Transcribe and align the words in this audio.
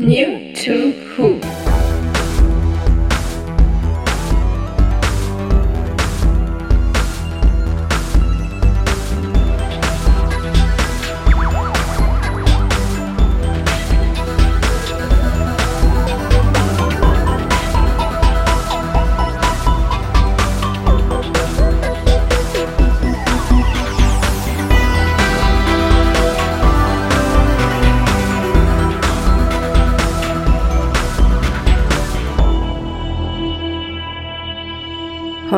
New 0.00 0.54
to 0.54 0.92
Who. 0.92 1.47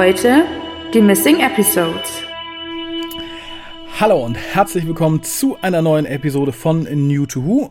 Heute 0.00 0.46
die 0.94 1.02
Missing 1.02 1.40
Episodes. 1.40 2.22
Hallo 4.00 4.24
und 4.24 4.34
herzlich 4.34 4.86
willkommen 4.86 5.22
zu 5.22 5.58
einer 5.60 5.82
neuen 5.82 6.06
Episode 6.06 6.52
von 6.52 6.84
New 6.84 7.26
to 7.26 7.44
Who. 7.44 7.68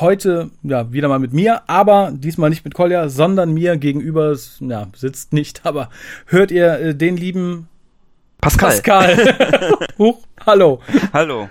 Heute 0.00 0.50
ja 0.62 0.90
wieder 0.90 1.08
mal 1.08 1.18
mit 1.18 1.34
mir, 1.34 1.68
aber 1.68 2.12
diesmal 2.14 2.48
nicht 2.48 2.64
mit 2.64 2.72
Kolja, 2.72 3.10
sondern 3.10 3.52
mir 3.52 3.76
gegenüber 3.76 4.34
ja, 4.60 4.86
sitzt 4.96 5.34
nicht, 5.34 5.66
aber 5.66 5.90
hört 6.24 6.50
ihr 6.50 6.80
äh, 6.80 6.94
den 6.94 7.18
lieben 7.18 7.68
Pascal. 8.40 8.70
Pascal. 8.70 9.76
Huch, 9.98 10.20
hallo. 10.46 10.80
Hallo. 11.12 11.50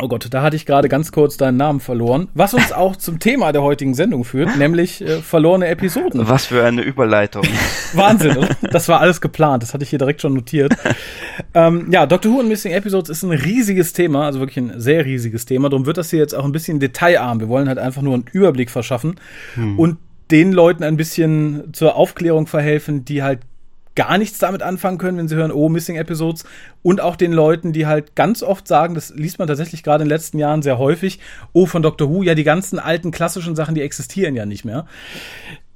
Oh 0.00 0.08
Gott, 0.08 0.26
da 0.30 0.42
hatte 0.42 0.56
ich 0.56 0.66
gerade 0.66 0.88
ganz 0.88 1.12
kurz 1.12 1.36
deinen 1.36 1.56
Namen 1.56 1.78
verloren. 1.78 2.28
Was 2.34 2.52
uns 2.52 2.72
auch 2.72 2.96
zum 2.96 3.20
Thema 3.20 3.52
der 3.52 3.62
heutigen 3.62 3.94
Sendung 3.94 4.24
führt, 4.24 4.56
nämlich 4.56 5.00
äh, 5.00 5.20
verlorene 5.20 5.68
Episoden. 5.68 6.28
Was 6.28 6.46
für 6.46 6.64
eine 6.64 6.82
Überleitung. 6.82 7.44
Wahnsinn, 7.92 8.36
oder? 8.36 8.48
Das 8.72 8.88
war 8.88 9.00
alles 9.00 9.20
geplant. 9.20 9.62
Das 9.62 9.72
hatte 9.72 9.84
ich 9.84 9.90
hier 9.90 10.00
direkt 10.00 10.20
schon 10.20 10.34
notiert. 10.34 10.74
ähm, 11.54 11.86
ja, 11.90 12.06
Doctor 12.06 12.32
Who 12.32 12.40
und 12.40 12.48
Missing 12.48 12.72
Episodes 12.72 13.08
ist 13.08 13.22
ein 13.22 13.30
riesiges 13.30 13.92
Thema, 13.92 14.26
also 14.26 14.40
wirklich 14.40 14.58
ein 14.58 14.80
sehr 14.80 15.04
riesiges 15.04 15.46
Thema. 15.46 15.68
Darum 15.68 15.86
wird 15.86 15.96
das 15.96 16.10
hier 16.10 16.18
jetzt 16.18 16.34
auch 16.34 16.44
ein 16.44 16.52
bisschen 16.52 16.80
detailarm. 16.80 17.38
Wir 17.38 17.48
wollen 17.48 17.68
halt 17.68 17.78
einfach 17.78 18.02
nur 18.02 18.14
einen 18.14 18.24
Überblick 18.32 18.70
verschaffen 18.70 19.14
hm. 19.54 19.78
und 19.78 19.98
den 20.30 20.52
Leuten 20.52 20.82
ein 20.82 20.96
bisschen 20.96 21.72
zur 21.72 21.94
Aufklärung 21.94 22.46
verhelfen, 22.46 23.04
die 23.04 23.22
halt 23.22 23.40
gar 23.94 24.18
nichts 24.18 24.38
damit 24.38 24.62
anfangen 24.62 24.98
können, 24.98 25.18
wenn 25.18 25.28
sie 25.28 25.36
hören, 25.36 25.52
oh, 25.52 25.68
Missing 25.68 25.96
Episodes. 25.96 26.44
Und 26.82 27.00
auch 27.00 27.16
den 27.16 27.32
Leuten, 27.32 27.72
die 27.72 27.86
halt 27.86 28.14
ganz 28.14 28.42
oft 28.42 28.68
sagen, 28.68 28.94
das 28.94 29.10
liest 29.14 29.38
man 29.38 29.48
tatsächlich 29.48 29.82
gerade 29.82 30.02
in 30.02 30.08
den 30.08 30.14
letzten 30.14 30.38
Jahren 30.38 30.62
sehr 30.62 30.78
häufig, 30.78 31.20
oh, 31.52 31.66
von 31.66 31.82
Doctor 31.82 32.10
Who, 32.10 32.22
ja, 32.22 32.34
die 32.34 32.44
ganzen 32.44 32.78
alten 32.78 33.10
klassischen 33.10 33.56
Sachen, 33.56 33.74
die 33.74 33.82
existieren 33.82 34.34
ja 34.34 34.46
nicht 34.46 34.64
mehr. 34.64 34.86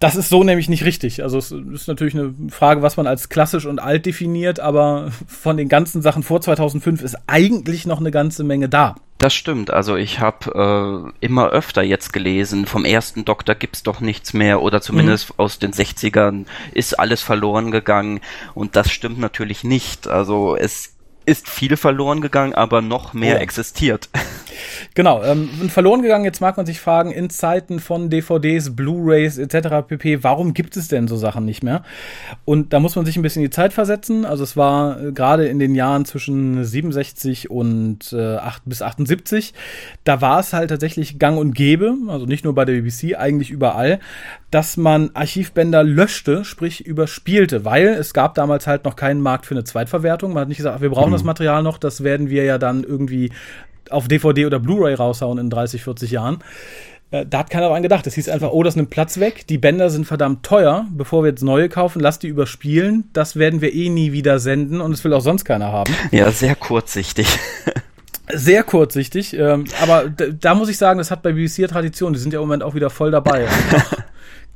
Das 0.01 0.15
ist 0.15 0.29
so 0.29 0.45
nämlich 0.45 0.69
nicht 0.69 0.85
richtig. 0.85 1.23
Also 1.23 1.39
es 1.39 1.51
ist 1.51 1.89
natürlich 1.89 2.15
eine 2.15 2.33
Frage, 2.51 2.83
was 2.83 2.97
man 2.97 3.09
als 3.09 3.29
klassisch 3.29 3.67
und 3.67 3.81
alt 3.81 4.07
definiert, 4.07 4.61
aber 4.61 5.11
von 5.27 5.57
den 5.57 5.69
ganzen 5.69 6.03
Sachen 6.03 6.23
vor 6.23 6.41
2005 6.41 7.03
ist 7.03 7.17
eigentlich 7.27 7.87
noch 7.87 7.99
eine 7.99 8.13
ganze 8.13 8.45
Menge 8.45 8.69
da. 8.69 8.95
Das 9.19 9.35
stimmt. 9.35 9.73
Also 9.73 9.97
ich 9.97 10.21
habe 10.21 11.13
äh, 11.21 11.25
immer 11.25 11.49
öfter 11.49 11.83
jetzt 11.83 12.13
gelesen, 12.13 12.67
vom 12.67 12.85
ersten 12.85 13.25
Doktor 13.25 13.57
gibt's 13.57 13.83
doch 13.83 14.01
nichts 14.01 14.33
mehr 14.33 14.63
oder 14.63 14.81
zumindest 14.81 15.31
mhm. 15.31 15.35
aus 15.39 15.59
den 15.59 15.73
60ern 15.73 16.47
ist 16.73 16.99
alles 16.99 17.21
verloren 17.21 17.73
gegangen 17.73 18.21
und 18.55 18.77
das 18.77 18.93
stimmt 18.93 19.19
natürlich 19.19 19.65
nicht. 19.65 20.07
Also 20.07 20.57
es 20.57 20.95
ist 21.27 21.49
viel 21.49 21.77
verloren 21.77 22.21
gegangen, 22.21 22.55
aber 22.55 22.81
noch 22.81 23.13
mehr 23.13 23.37
oh. 23.37 23.43
existiert. 23.43 24.09
Genau, 24.95 25.23
ähm, 25.23 25.49
verloren 25.69 26.03
gegangen, 26.03 26.25
jetzt 26.25 26.41
mag 26.41 26.57
man 26.57 26.67
sich 26.67 26.81
fragen, 26.81 27.11
in 27.11 27.31
Zeiten 27.31 27.81
von 27.81 28.11
DVDs, 28.11 28.75
Blu-rays 28.75 29.39
etc. 29.39 29.87
pp, 29.87 30.23
warum 30.23 30.55
gibt 30.55 30.77
es 30.77 30.89
denn 30.89 31.09
so 31.09 31.17
Sachen 31.17 31.45
nicht 31.45 31.63
mehr? 31.63 31.83
Und 32.45 32.73
da 32.73 32.81
muss 32.81 32.97
man 32.97 33.07
sich 33.07 33.17
ein 33.17 33.23
bisschen 33.23 33.43
die 33.43 33.51
Zeit 33.51 33.73
versetzen. 33.73 34.25
Also 34.25 34.45
es 34.45 34.57
war 34.57 35.01
äh, 35.01 35.13
gerade 35.13 35.47
in 35.47 35.59
den 35.59 35.75
Jahren 35.75 36.05
zwischen 36.05 36.65
67 36.65 37.51
und 37.51 38.13
äh, 38.13 38.37
8 38.37 38.63
bis 38.67 38.83
78, 38.83 39.55
da 40.05 40.21
war 40.21 40.41
es 40.41 40.53
halt 40.53 40.71
tatsächlich 40.71 41.19
gang 41.19 41.39
und 41.39 41.55
gäbe, 41.55 41.95
also 42.09 42.27
nicht 42.27 42.45
nur 42.45 42.55
bei 42.55 42.65
der 42.65 42.75
BBC, 42.75 43.17
eigentlich 43.17 43.51
überall, 43.51 44.01
dass 44.51 44.77
man 44.77 45.11
Archivbänder 45.15 45.85
löschte, 45.85 46.45
sprich 46.45 46.87
überspielte, 46.87 47.65
weil 47.65 47.89
es 47.89 48.15
gab 48.15 48.35
damals 48.35 48.67
halt 48.67 48.85
noch 48.85 48.97
keinen 48.97 49.21
Markt 49.21 49.47
für 49.47 49.55
eine 49.55 49.65
Zweitverwertung. 49.65 50.33
Man 50.33 50.43
hat 50.43 50.49
nicht 50.49 50.59
gesagt, 50.59 50.81
wir 50.81 50.91
brauchen 50.91 51.11
mhm. 51.11 51.15
das 51.15 51.25
Material 51.25 51.63
noch, 51.63 51.79
das 51.79 52.03
werden 52.03 52.31
wir 52.31 52.45
ja 52.45 52.59
dann 52.59 52.85
irgendwie 52.85 53.31
auf 53.91 54.09
DVD 54.09 54.47
oder 54.47 54.59
Blu-ray 54.59 54.95
raushauen 54.95 55.39
in 55.39 55.51
30, 55.51 55.83
40 55.83 56.11
Jahren. 56.11 56.39
Äh, 57.11 57.27
da 57.27 57.39
hat 57.39 57.51
keiner 57.51 57.69
dran 57.69 57.83
gedacht. 57.83 58.07
Es 58.07 58.15
hieß 58.15 58.29
einfach, 58.29 58.51
oh, 58.51 58.63
das 58.63 58.77
nimmt 58.77 58.91
Platz 58.91 59.19
weg. 59.19 59.47
Die 59.47 59.59
Bänder 59.59 59.91
sind 59.91 60.07
verdammt 60.07 60.45
teuer. 60.45 60.87
Bevor 60.91 61.23
wir 61.23 61.31
jetzt 61.31 61.43
neue 61.43 61.69
kaufen, 61.69 62.01
lass 62.01 62.19
die 62.19 62.29
überspielen. 62.29 63.09
Das 63.13 63.37
werden 63.37 63.61
wir 63.61 63.73
eh 63.75 63.89
nie 63.89 64.13
wieder 64.13 64.39
senden 64.39 64.81
und 64.81 64.93
es 64.93 65.05
will 65.05 65.13
auch 65.13 65.21
sonst 65.21 65.45
keiner 65.45 65.73
haben. 65.73 65.95
Ja, 66.11 66.31
sehr 66.31 66.55
kurzsichtig. 66.55 67.27
Sehr 68.31 68.63
kurzsichtig, 68.63 69.33
ähm, 69.33 69.65
aber 69.81 70.11
da 70.11 70.55
muss 70.55 70.69
ich 70.69 70.77
sagen, 70.77 70.99
das 70.99 71.11
hat 71.11 71.23
bei 71.23 71.33
BBC 71.33 71.67
Tradition. 71.67 72.13
Die 72.13 72.19
sind 72.19 72.35
ja 72.35 72.41
im 72.41 72.45
Moment 72.45 72.63
auch 72.63 72.75
wieder 72.75 72.91
voll 72.91 73.11
dabei. 73.11 73.47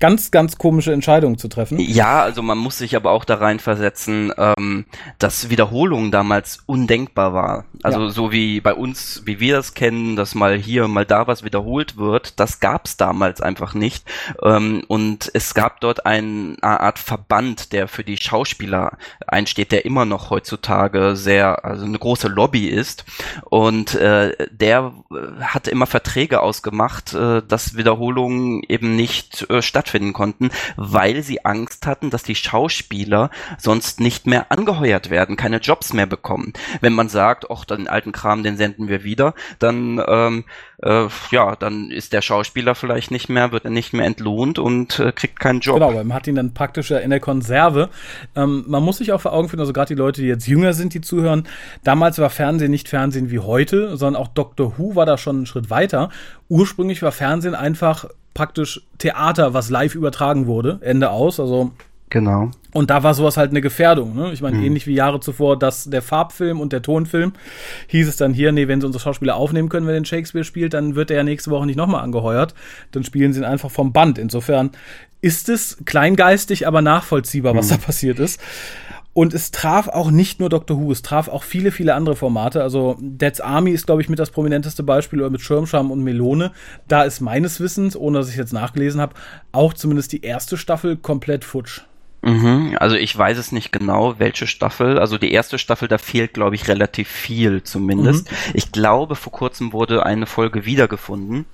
ganz, 0.02 0.32
ganz 0.32 0.58
komische 0.58 0.92
Entscheidungen 0.92 1.38
zu 1.38 1.46
treffen. 1.46 1.78
Ja, 1.78 2.22
also 2.22 2.42
man 2.42 2.58
muss 2.58 2.76
sich 2.76 2.96
aber 2.96 3.12
auch 3.12 3.24
da 3.24 3.36
reinversetzen, 3.36 4.32
ähm, 4.36 4.84
dass 5.20 5.48
Wiederholung 5.48 6.10
damals 6.10 6.58
undenkbar 6.66 7.32
war. 7.32 7.66
Also 7.84 8.06
ja. 8.06 8.10
so 8.10 8.32
wie 8.32 8.60
bei 8.60 8.74
uns, 8.74 9.22
wie 9.26 9.38
wir 9.38 9.54
das 9.54 9.74
kennen, 9.74 10.16
dass 10.16 10.34
mal 10.34 10.58
hier, 10.58 10.88
mal 10.88 11.06
da 11.06 11.28
was 11.28 11.44
wiederholt 11.44 11.98
wird, 11.98 12.40
das 12.40 12.58
gab 12.58 12.86
es 12.86 12.96
damals 12.96 13.40
einfach 13.40 13.74
nicht. 13.74 14.04
Ähm, 14.42 14.82
und 14.88 15.30
es 15.34 15.54
gab 15.54 15.80
dort 15.80 16.04
eine 16.04 16.56
Art 16.62 16.98
Verband, 16.98 17.72
der 17.72 17.86
für 17.86 18.02
die 18.02 18.16
Schauspieler 18.16 18.98
einsteht, 19.28 19.70
der 19.70 19.84
immer 19.84 20.04
noch 20.04 20.30
heutzutage 20.30 21.14
sehr, 21.14 21.64
also 21.64 21.84
eine 21.84 21.98
große 22.00 22.26
Lobby 22.26 22.66
ist. 22.66 23.04
Und 23.50 23.94
äh, 23.94 24.32
der 24.50 24.94
äh, 25.12 25.42
hat 25.42 25.68
immer 25.68 25.86
Verträge 25.86 26.40
ausgemacht, 26.40 27.14
äh, 27.14 27.40
dass 27.46 27.76
Wiederholungen 27.76 28.64
eben 28.66 28.96
nicht 28.96 29.48
äh, 29.48 29.62
stattfinden 29.62 29.91
stattfinden 29.92 30.12
konnten, 30.12 30.50
weil 30.76 31.22
sie 31.22 31.44
Angst 31.44 31.86
hatten, 31.86 32.10
dass 32.10 32.22
die 32.22 32.34
Schauspieler 32.34 33.30
sonst 33.58 34.00
nicht 34.00 34.26
mehr 34.26 34.50
angeheuert 34.50 35.10
werden, 35.10 35.36
keine 35.36 35.58
Jobs 35.58 35.92
mehr 35.92 36.06
bekommen. 36.06 36.52
Wenn 36.80 36.94
man 36.94 37.08
sagt, 37.08 37.50
ach, 37.50 37.64
den 37.64 37.88
alten 37.88 38.12
Kram, 38.12 38.42
den 38.42 38.56
senden 38.56 38.88
wir 38.88 39.04
wieder, 39.04 39.34
dann 39.58 40.02
ähm, 40.06 40.44
äh, 40.82 41.06
ja, 41.30 41.56
dann 41.56 41.90
ist 41.90 42.12
der 42.12 42.22
Schauspieler 42.22 42.74
vielleicht 42.74 43.10
nicht 43.10 43.28
mehr, 43.28 43.52
wird 43.52 43.64
er 43.64 43.70
nicht 43.70 43.92
mehr 43.92 44.06
entlohnt 44.06 44.58
und 44.58 44.98
äh, 44.98 45.12
kriegt 45.12 45.38
keinen 45.38 45.60
Job. 45.60 45.74
Genau, 45.74 45.92
man 45.92 46.14
hat 46.14 46.26
ihn 46.26 46.34
dann 46.34 46.54
praktisch 46.54 46.90
in 46.90 47.10
der 47.10 47.20
Konserve. 47.20 47.90
Ähm, 48.34 48.64
man 48.66 48.82
muss 48.82 48.98
sich 48.98 49.12
auch 49.12 49.20
vor 49.20 49.32
Augen 49.32 49.48
führen, 49.48 49.60
also 49.60 49.72
gerade 49.72 49.94
die 49.94 49.98
Leute, 49.98 50.22
die 50.22 50.28
jetzt 50.28 50.46
jünger 50.46 50.72
sind, 50.72 50.94
die 50.94 51.00
zuhören, 51.00 51.46
damals 51.84 52.18
war 52.18 52.30
Fernsehen 52.30 52.70
nicht 52.70 52.88
Fernsehen 52.88 53.30
wie 53.30 53.38
heute, 53.38 53.96
sondern 53.96 54.20
auch 54.20 54.28
Doctor 54.28 54.78
Who 54.78 54.96
war 54.96 55.06
da 55.06 55.18
schon 55.18 55.36
einen 55.36 55.46
Schritt 55.46 55.70
weiter. 55.70 56.08
Ursprünglich 56.48 57.02
war 57.02 57.12
Fernsehen 57.12 57.54
einfach 57.54 58.06
praktisch 58.34 58.82
Theater, 58.98 59.54
was 59.54 59.70
live 59.70 59.94
übertragen 59.94 60.46
wurde, 60.46 60.78
Ende 60.82 61.10
aus. 61.10 61.38
Also 61.40 61.72
Genau. 62.12 62.50
Und 62.74 62.90
da 62.90 63.02
war 63.02 63.14
sowas 63.14 63.38
halt 63.38 63.52
eine 63.52 63.62
Gefährdung. 63.62 64.14
Ne? 64.14 64.34
Ich 64.34 64.42
meine, 64.42 64.58
mhm. 64.58 64.64
ähnlich 64.64 64.86
wie 64.86 64.92
Jahre 64.92 65.20
zuvor, 65.20 65.58
dass 65.58 65.84
der 65.84 66.02
Farbfilm 66.02 66.60
und 66.60 66.74
der 66.74 66.82
Tonfilm 66.82 67.32
hieß 67.86 68.06
es 68.06 68.16
dann 68.16 68.34
hier, 68.34 68.52
nee, 68.52 68.68
wenn 68.68 68.82
sie 68.82 68.86
unsere 68.86 69.02
Schauspieler 69.02 69.34
aufnehmen 69.34 69.70
können, 69.70 69.86
wenn 69.86 69.94
den 69.94 70.04
Shakespeare 70.04 70.44
spielt, 70.44 70.74
dann 70.74 70.94
wird 70.94 71.10
er 71.10 71.16
ja 71.16 71.22
nächste 71.22 71.50
Woche 71.50 71.64
nicht 71.64 71.76
nochmal 71.76 72.02
angeheuert. 72.04 72.54
Dann 72.90 73.02
spielen 73.02 73.32
sie 73.32 73.40
ihn 73.40 73.46
einfach 73.46 73.70
vom 73.70 73.94
Band. 73.94 74.18
Insofern 74.18 74.72
ist 75.22 75.48
es 75.48 75.78
kleingeistig, 75.86 76.66
aber 76.66 76.82
nachvollziehbar, 76.82 77.56
was 77.56 77.70
mhm. 77.70 77.70
da 77.70 77.76
passiert 77.78 78.18
ist. 78.18 78.42
Und 79.14 79.34
es 79.34 79.50
traf 79.50 79.88
auch 79.88 80.10
nicht 80.10 80.40
nur 80.40 80.48
Doctor 80.48 80.78
Who, 80.78 80.90
es 80.90 81.02
traf 81.02 81.28
auch 81.28 81.42
viele, 81.42 81.70
viele 81.70 81.94
andere 81.94 82.16
Formate. 82.16 82.62
Also 82.62 82.96
Dead's 83.00 83.40
Army 83.40 83.72
ist, 83.72 83.86
glaube 83.86 84.00
ich, 84.00 84.08
mit 84.08 84.18
das 84.18 84.30
prominenteste 84.30 84.82
Beispiel 84.82 85.20
oder 85.20 85.30
mit 85.30 85.42
Schirmscham 85.42 85.90
und 85.90 86.02
Melone. 86.02 86.52
Da 86.88 87.02
ist 87.02 87.20
meines 87.20 87.60
Wissens, 87.60 87.94
ohne 87.94 88.18
dass 88.18 88.30
ich 88.30 88.36
jetzt 88.36 88.52
nachgelesen 88.52 89.00
habe, 89.00 89.14
auch 89.52 89.74
zumindest 89.74 90.12
die 90.12 90.22
erste 90.22 90.56
Staffel 90.56 90.96
komplett 90.96 91.44
futsch. 91.44 91.82
Mhm, 92.24 92.76
also 92.78 92.94
ich 92.94 93.18
weiß 93.18 93.36
es 93.36 93.50
nicht 93.50 93.72
genau, 93.72 94.18
welche 94.18 94.46
Staffel. 94.46 94.98
Also 94.98 95.18
die 95.18 95.32
erste 95.32 95.58
Staffel, 95.58 95.88
da 95.88 95.98
fehlt, 95.98 96.32
glaube 96.32 96.54
ich, 96.54 96.68
relativ 96.68 97.08
viel 97.08 97.64
zumindest. 97.64 98.30
Mhm. 98.30 98.36
Ich 98.54 98.70
glaube, 98.70 99.16
vor 99.16 99.32
kurzem 99.32 99.72
wurde 99.72 100.06
eine 100.06 100.26
Folge 100.26 100.64
wiedergefunden. 100.64 101.46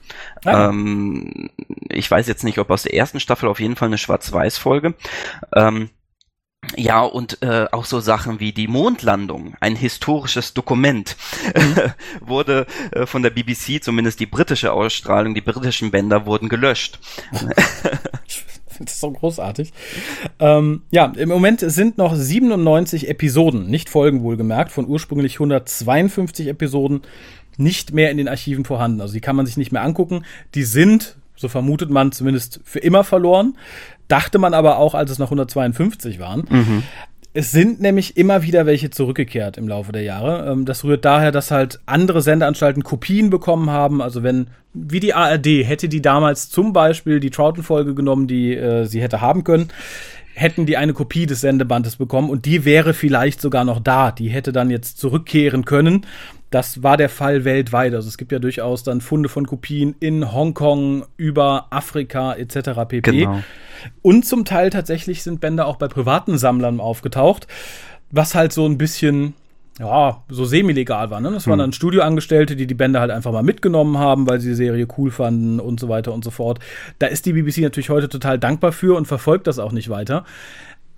Ah. 0.44 0.69
Ähm, 0.69 1.49
ich 1.88 2.11
weiß 2.11 2.29
jetzt 2.29 2.44
nicht, 2.44 2.59
ob 2.59 2.71
aus 2.71 2.82
der 2.82 2.94
ersten 2.94 3.19
Staffel 3.19 3.49
auf 3.49 3.61
jeden 3.61 3.77
Fall 3.77 3.88
eine 3.88 3.99
Schwarz-Weiß-Folge. 3.99 4.94
Ähm, 5.56 5.88
ja, 6.76 7.03
und 7.03 7.43
äh, 7.43 7.67
auch 7.73 7.85
so 7.85 8.00
Sachen 8.00 8.41
wie 8.41 8.53
die 8.53 8.69
Mondlandung, 8.69 9.55
ein 9.61 9.76
historisches 9.76 10.55
Dokument, 10.55 11.17
wurde 12.20 12.67
äh, 12.93 13.06
von 13.06 13.23
der 13.23 13.31
BBC, 13.31 13.82
zumindest 13.82 14.20
die 14.20 14.26
britische 14.26 14.73
Ausstrahlung, 14.73 15.35
die 15.35 15.41
britischen 15.41 15.91
Bänder 15.91 16.26
wurden 16.26 16.49
gelöscht. 16.49 16.99
das 18.79 18.93
ist 18.93 19.00
so 19.00 19.11
großartig. 19.11 19.73
Ähm, 20.38 20.82
ja, 20.91 21.12
im 21.17 21.29
Moment 21.29 21.61
sind 21.61 21.99
noch 21.99 22.15
97 22.15 23.09
Episoden, 23.09 23.69
nicht 23.69 23.88
Folgen 23.88 24.23
wohlgemerkt, 24.23 24.73
von 24.73 24.87
ursprünglich 24.87 25.35
152 25.35 26.49
Episoden 26.49 27.03
nicht 27.56 27.93
mehr 27.93 28.11
in 28.11 28.19
den 28.19 28.29
Archiven 28.29 28.65
vorhanden. 28.65 29.00
Also 29.00 29.15
die 29.15 29.20
kann 29.20 29.37
man 29.37 29.47
sich 29.47 29.56
nicht 29.56 29.73
mehr 29.73 29.82
angucken. 29.82 30.25
Die 30.55 30.62
sind, 30.62 31.17
so 31.37 31.49
vermutet 31.49 31.91
man, 31.91 32.12
zumindest 32.12 32.61
für 32.65 32.79
immer 32.79 33.05
verloren. 33.05 33.56
Dachte 34.08 34.38
man 34.38 34.55
aber 34.55 34.78
auch, 34.78 34.94
als 34.94 35.10
es 35.10 35.19
noch 35.19 35.28
152 35.28 36.19
waren. 36.19 36.44
Mhm. 36.49 36.82
Es 37.34 37.52
sind 37.52 37.81
nämlich 37.81 38.16
immer 38.16 38.43
wieder 38.43 38.66
welche 38.66 38.90
zurückgekehrt 38.90 39.58
im 39.58 39.69
Laufe 39.69 39.93
der 39.93 40.02
Jahre. 40.02 40.50
Ähm, 40.50 40.64
das 40.64 40.82
rührt 40.82 41.05
daher, 41.05 41.31
dass 41.31 41.50
halt 41.50 41.78
andere 41.87 42.22
Sendeanstalten 42.22 42.82
Kopien 42.82 43.31
bekommen 43.31 43.70
haben. 43.70 44.00
Also 44.00 44.22
wenn, 44.22 44.49
wie 44.72 44.99
die 44.99 45.14
ARD, 45.14 45.46
hätte 45.46 45.88
die 45.88 46.02
damals 46.02 46.49
zum 46.49 46.72
Beispiel 46.72 47.20
die 47.20 47.31
Troughton-Folge 47.31 47.94
genommen, 47.94 48.26
die 48.26 48.56
äh, 48.56 48.87
sie 48.87 49.02
hätte 49.02 49.20
haben 49.20 49.44
können, 49.44 49.69
hätten 50.34 50.66
die 50.66 50.76
eine 50.76 50.94
Kopie 50.94 51.26
des 51.26 51.40
Sendebandes 51.40 51.96
bekommen 51.96 52.31
und 52.31 52.46
die 52.46 52.64
wäre 52.64 52.94
vielleicht 52.94 53.40
sogar 53.40 53.64
noch 53.64 53.81
da. 53.81 54.10
Die 54.10 54.28
hätte 54.28 54.52
dann 54.52 54.70
jetzt 54.70 54.99
zurückkehren 54.99 55.64
können. 55.64 56.06
Das 56.50 56.83
war 56.83 56.97
der 56.97 57.09
Fall 57.09 57.45
weltweit. 57.45 57.95
Also 57.95 58.09
es 58.09 58.17
gibt 58.17 58.33
ja 58.33 58.39
durchaus 58.39 58.83
dann 58.83 59.00
Funde 59.00 59.29
von 59.29 59.47
Kopien 59.47 59.95
in 60.00 60.33
Hongkong, 60.33 61.05
über 61.17 61.67
Afrika 61.71 62.35
etc. 62.35 62.71
pp. 62.89 63.00
Genau. 63.00 63.43
Und 64.03 64.25
zum 64.25 64.45
Teil 64.45 64.71
tatsächlich 64.71 65.23
sind 65.23 65.41
Bänder 65.41 65.67
auch 65.67 65.77
bei 65.77 65.89
privaten 65.89 66.39
Sammlern 66.39 66.81
aufgetaucht, 66.81 67.47
was 68.11 68.35
halt 68.35 68.53
so 68.53 68.67
ein 68.67 68.79
bisschen 68.79 69.35
ja, 69.79 70.23
so 70.29 70.45
semi-legal 70.45 71.11
war. 71.11 71.21
Ne? 71.21 71.31
Das 71.31 71.47
waren 71.47 71.55
hm. 71.55 71.59
dann 71.59 71.73
Studioangestellte, 71.73 72.56
die 72.56 72.67
die 72.67 72.75
Bänder 72.75 73.01
halt 73.01 73.11
einfach 73.11 73.33
mal 73.33 73.43
mitgenommen 73.43 73.99
haben, 73.99 74.27
weil 74.27 74.41
sie 74.41 74.49
die 74.49 74.55
Serie 74.55 74.89
cool 74.97 75.11
fanden 75.11 75.61
und 75.61 75.79
so 75.79 75.89
weiter 75.89 76.12
und 76.12 76.25
so 76.25 76.31
fort. 76.31 76.59
Da 76.99 77.06
ist 77.06 77.27
die 77.27 77.33
BBC 77.33 77.59
natürlich 77.59 77.91
heute 77.91 78.09
total 78.09 78.39
dankbar 78.39 78.73
für 78.73 78.97
und 78.97 79.06
verfolgt 79.06 79.47
das 79.47 79.59
auch 79.59 79.73
nicht 79.73 79.89
weiter. 79.89 80.25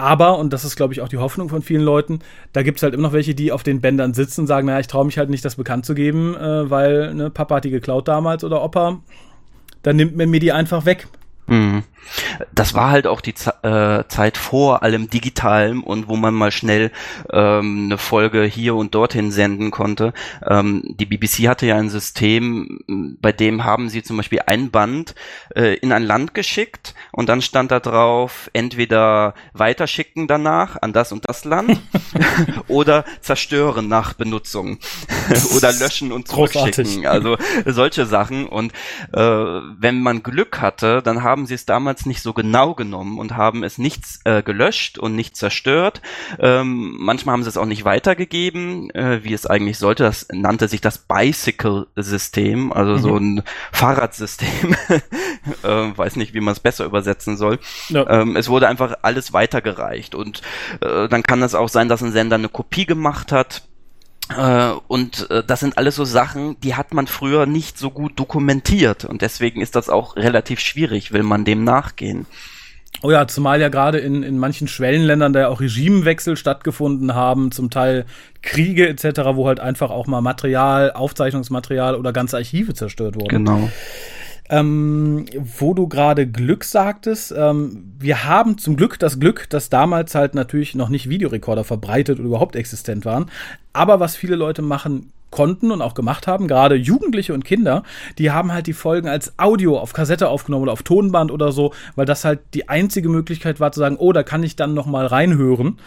Aber, 0.01 0.39
und 0.39 0.53
das 0.53 0.65
ist, 0.65 0.77
glaube 0.77 0.95
ich, 0.95 1.03
auch 1.03 1.09
die 1.09 1.19
Hoffnung 1.19 1.51
von 1.51 1.61
vielen 1.61 1.83
Leuten, 1.83 2.21
da 2.55 2.63
gibt 2.63 2.79
es 2.79 2.83
halt 2.83 2.95
immer 2.95 3.09
noch 3.09 3.13
welche, 3.13 3.35
die 3.35 3.53
auf 3.53 3.63
den 3.63 3.83
Bändern 3.83 4.15
sitzen 4.15 4.43
und 4.43 4.47
sagen, 4.47 4.67
naja, 4.67 4.81
ich 4.81 4.87
traue 4.87 5.05
mich 5.05 5.19
halt 5.19 5.29
nicht, 5.29 5.45
das 5.45 5.57
bekannt 5.57 5.85
zu 5.85 5.95
geben, 5.95 6.35
äh, 6.37 6.71
weil 6.71 7.13
ne, 7.13 7.29
Papa 7.29 7.57
hat 7.57 7.65
die 7.65 7.71
geklaut 7.71 8.09
damals 8.09 8.43
oder 8.43 8.63
Opa. 8.63 9.01
Dann 9.83 9.97
nimmt 9.97 10.17
man 10.17 10.31
mir 10.31 10.41
die 10.41 10.53
einfach 10.53 10.87
weg. 10.87 11.07
Mhm. 11.51 11.83
Das 12.53 12.75
war 12.75 12.91
halt 12.91 13.07
auch 13.07 13.21
die 13.21 13.35
äh, 13.63 14.05
Zeit 14.09 14.37
vor 14.37 14.83
allem 14.83 15.11
Digitalem 15.11 15.83
und 15.83 16.09
wo 16.09 16.17
man 16.17 16.35
mal 16.35 16.51
schnell 16.51 16.91
ähm, 17.33 17.85
eine 17.85 17.99
Folge 17.99 18.43
hier 18.45 18.75
und 18.75 18.95
dorthin 18.95 19.31
senden 19.31 19.71
konnte. 19.71 20.13
Ähm, 20.45 20.83
die 20.99 21.07
BBC 21.07 21.49
hatte 21.49 21.67
ja 21.67 21.77
ein 21.77 21.91
System, 21.91 22.81
bei 23.21 23.33
dem 23.33 23.65
haben 23.65 23.89
sie 23.89 24.03
zum 24.03 24.17
Beispiel 24.17 24.41
ein 24.47 24.71
Band 24.71 25.15
äh, 25.55 25.75
in 25.75 25.93
ein 25.93 26.03
Land 26.03 26.35
geschickt 26.35 26.95
und 27.13 27.29
dann 27.29 27.43
stand 27.43 27.71
da 27.71 27.81
drauf, 27.81 28.51
entweder 28.53 29.35
weiterschicken 29.53 30.27
danach 30.27 30.81
an 30.83 30.93
das 30.93 31.13
und 31.13 31.29
das 31.29 31.45
Land 31.45 31.81
oder 32.69 33.05
zerstören 33.21 33.89
nach 33.89 34.15
Benutzung 34.15 34.79
oder 35.57 35.73
löschen 35.73 36.13
und 36.13 36.29
zurückschicken. 36.29 37.07
Also 37.07 37.37
solche 37.67 38.07
Sachen. 38.07 38.47
Und 38.47 38.73
äh, 39.13 39.21
wenn 39.21 40.03
man 40.03 40.23
Glück 40.23 40.61
hatte, 40.61 41.03
dann 41.03 41.23
haben 41.23 41.40
haben 41.41 41.47
sie 41.47 41.55
es 41.55 41.65
damals 41.65 42.05
nicht 42.05 42.21
so 42.21 42.35
genau 42.35 42.75
genommen 42.75 43.19
und 43.19 43.35
haben 43.35 43.65
es 43.65 43.79
nicht 43.79 44.05
äh, 44.25 44.43
gelöscht 44.43 44.99
und 44.99 45.17
nicht 45.17 45.37
zerstört. 45.37 46.03
Ähm, 46.39 46.97
manchmal 46.99 47.33
haben 47.33 47.43
sie 47.43 47.49
es 47.49 47.57
auch 47.57 47.65
nicht 47.65 47.87
weitergegeben, 47.87 48.91
äh, 48.91 49.25
wie 49.25 49.33
es 49.33 49.47
eigentlich 49.47 49.79
sollte. 49.79 50.03
Das 50.03 50.29
nannte 50.31 50.69
sich 50.69 50.83
das 50.83 50.99
Bicycle-System, 50.99 52.75
also 52.75 52.93
mhm. 52.93 52.99
so 52.99 53.17
ein 53.17 53.43
Fahrradsystem. 53.73 54.77
äh, 55.63 55.97
weiß 55.97 56.17
nicht, 56.17 56.35
wie 56.35 56.41
man 56.41 56.53
es 56.53 56.61
besser 56.61 56.85
übersetzen 56.85 57.39
soll. 57.39 57.59
Ja. 57.89 58.07
Ähm, 58.11 58.37
es 58.37 58.51
wurde 58.51 58.69
einfach 58.69 58.99
alles 59.01 59.33
weitergereicht 59.33 60.15
und 60.15 60.43
äh, 60.83 61.09
dann 61.09 61.23
kann 61.23 61.43
es 61.43 61.55
auch 61.55 61.71
sein, 61.71 61.89
dass 61.89 62.03
ein 62.03 62.13
Sender 62.13 62.37
eine 62.37 62.51
Kopie 62.51 62.85
gemacht 62.85 63.33
hat 63.33 63.63
und 64.89 65.31
äh, 65.31 65.43
das 65.45 65.61
sind 65.61 65.77
alles 65.79 65.97
so 65.97 66.05
Sachen, 66.05 66.59
die 66.61 66.75
hat 66.75 66.95
man 66.95 67.07
früher 67.07 67.47
nicht 67.47 67.79
so 67.79 67.91
gut 67.91 68.19
dokumentiert 68.19 69.05
und 69.05 69.23
deswegen 69.23 69.61
ist 69.61 69.77
das 69.77 69.89
auch 69.89 70.17
relativ 70.17 70.61
schwierig, 70.61 71.13
will 71.13 71.23
man 71.23 71.45
dem 71.45 71.65
nachgehen. 71.65 72.27
Oh 73.03 73.11
ja, 73.11 73.27
zumal 73.27 73.61
ja 73.61 73.69
gerade 73.69 73.99
in, 73.99 74.23
in 74.23 74.39
manchen 74.39 74.69
Schwellenländern 74.69 75.33
da 75.33 75.41
ja 75.41 75.49
auch 75.49 75.61
Regimewechsel 75.61 76.37
stattgefunden 76.37 77.15
haben, 77.15 77.51
zum 77.51 77.71
Teil 77.71 78.05
Kriege 78.43 78.89
etc., 78.89 79.21
wo 79.35 79.47
halt 79.47 79.59
einfach 79.59 79.91
auch 79.91 80.07
mal 80.07 80.21
Material, 80.21 80.93
Aufzeichnungsmaterial 80.93 81.95
oder 81.95 82.13
ganze 82.13 82.37
Archive 82.37 82.75
zerstört 82.75 83.15
wurden. 83.15 83.29
Genau. 83.29 83.71
Ähm, 84.53 85.27
wo 85.39 85.75
du 85.75 85.87
gerade 85.87 86.27
Glück 86.27 86.65
sagtest, 86.65 87.33
ähm, 87.37 87.95
wir 88.01 88.25
haben 88.25 88.59
zum 88.59 88.77
Glück 88.77 88.99
das 88.99 89.21
Glück, 89.21 89.49
dass 89.49 89.71
damals 89.71 90.17
halt 90.17 90.35
natürlich 90.35 90.75
noch 90.75 90.89
nicht 90.89 91.09
Videorekorder 91.09 91.63
verbreitet 91.63 92.19
oder 92.19 92.27
überhaupt 92.27 92.57
existent 92.57 93.05
waren. 93.05 93.31
Aber 93.73 94.01
was 94.01 94.17
viele 94.17 94.35
Leute 94.35 94.61
machen 94.61 95.13
konnten 95.31 95.71
und 95.71 95.83
auch 95.83 95.95
gemacht 95.95 96.27
haben, 96.27 96.49
gerade 96.49 96.75
Jugendliche 96.75 97.33
und 97.33 97.45
Kinder, 97.45 97.85
die 98.19 98.31
haben 98.33 98.53
halt 98.53 98.67
die 98.67 98.73
Folgen 98.73 99.09
als 99.09 99.39
Audio 99.39 99.79
auf 99.79 99.93
Kassette 99.93 100.29
aufgenommen 100.29 100.65
oder 100.65 100.73
auf 100.73 100.83
Tonband 100.83 101.31
oder 101.31 101.53
so, 101.53 101.73
weil 101.95 102.07
das 102.07 102.25
halt 102.25 102.41
die 102.55 102.69
einzige 102.69 103.09
Möglichkeit 103.09 103.61
war 103.61 103.73
zu 103.73 103.81
sagen, 103.81 103.97
oh, 103.99 104.13
da 104.13 104.23
kann 104.23 104.43
ich 104.43 104.57
dann 104.57 104.75
noch 104.75 104.87
mal 104.87 105.07
reinhören. 105.07 105.79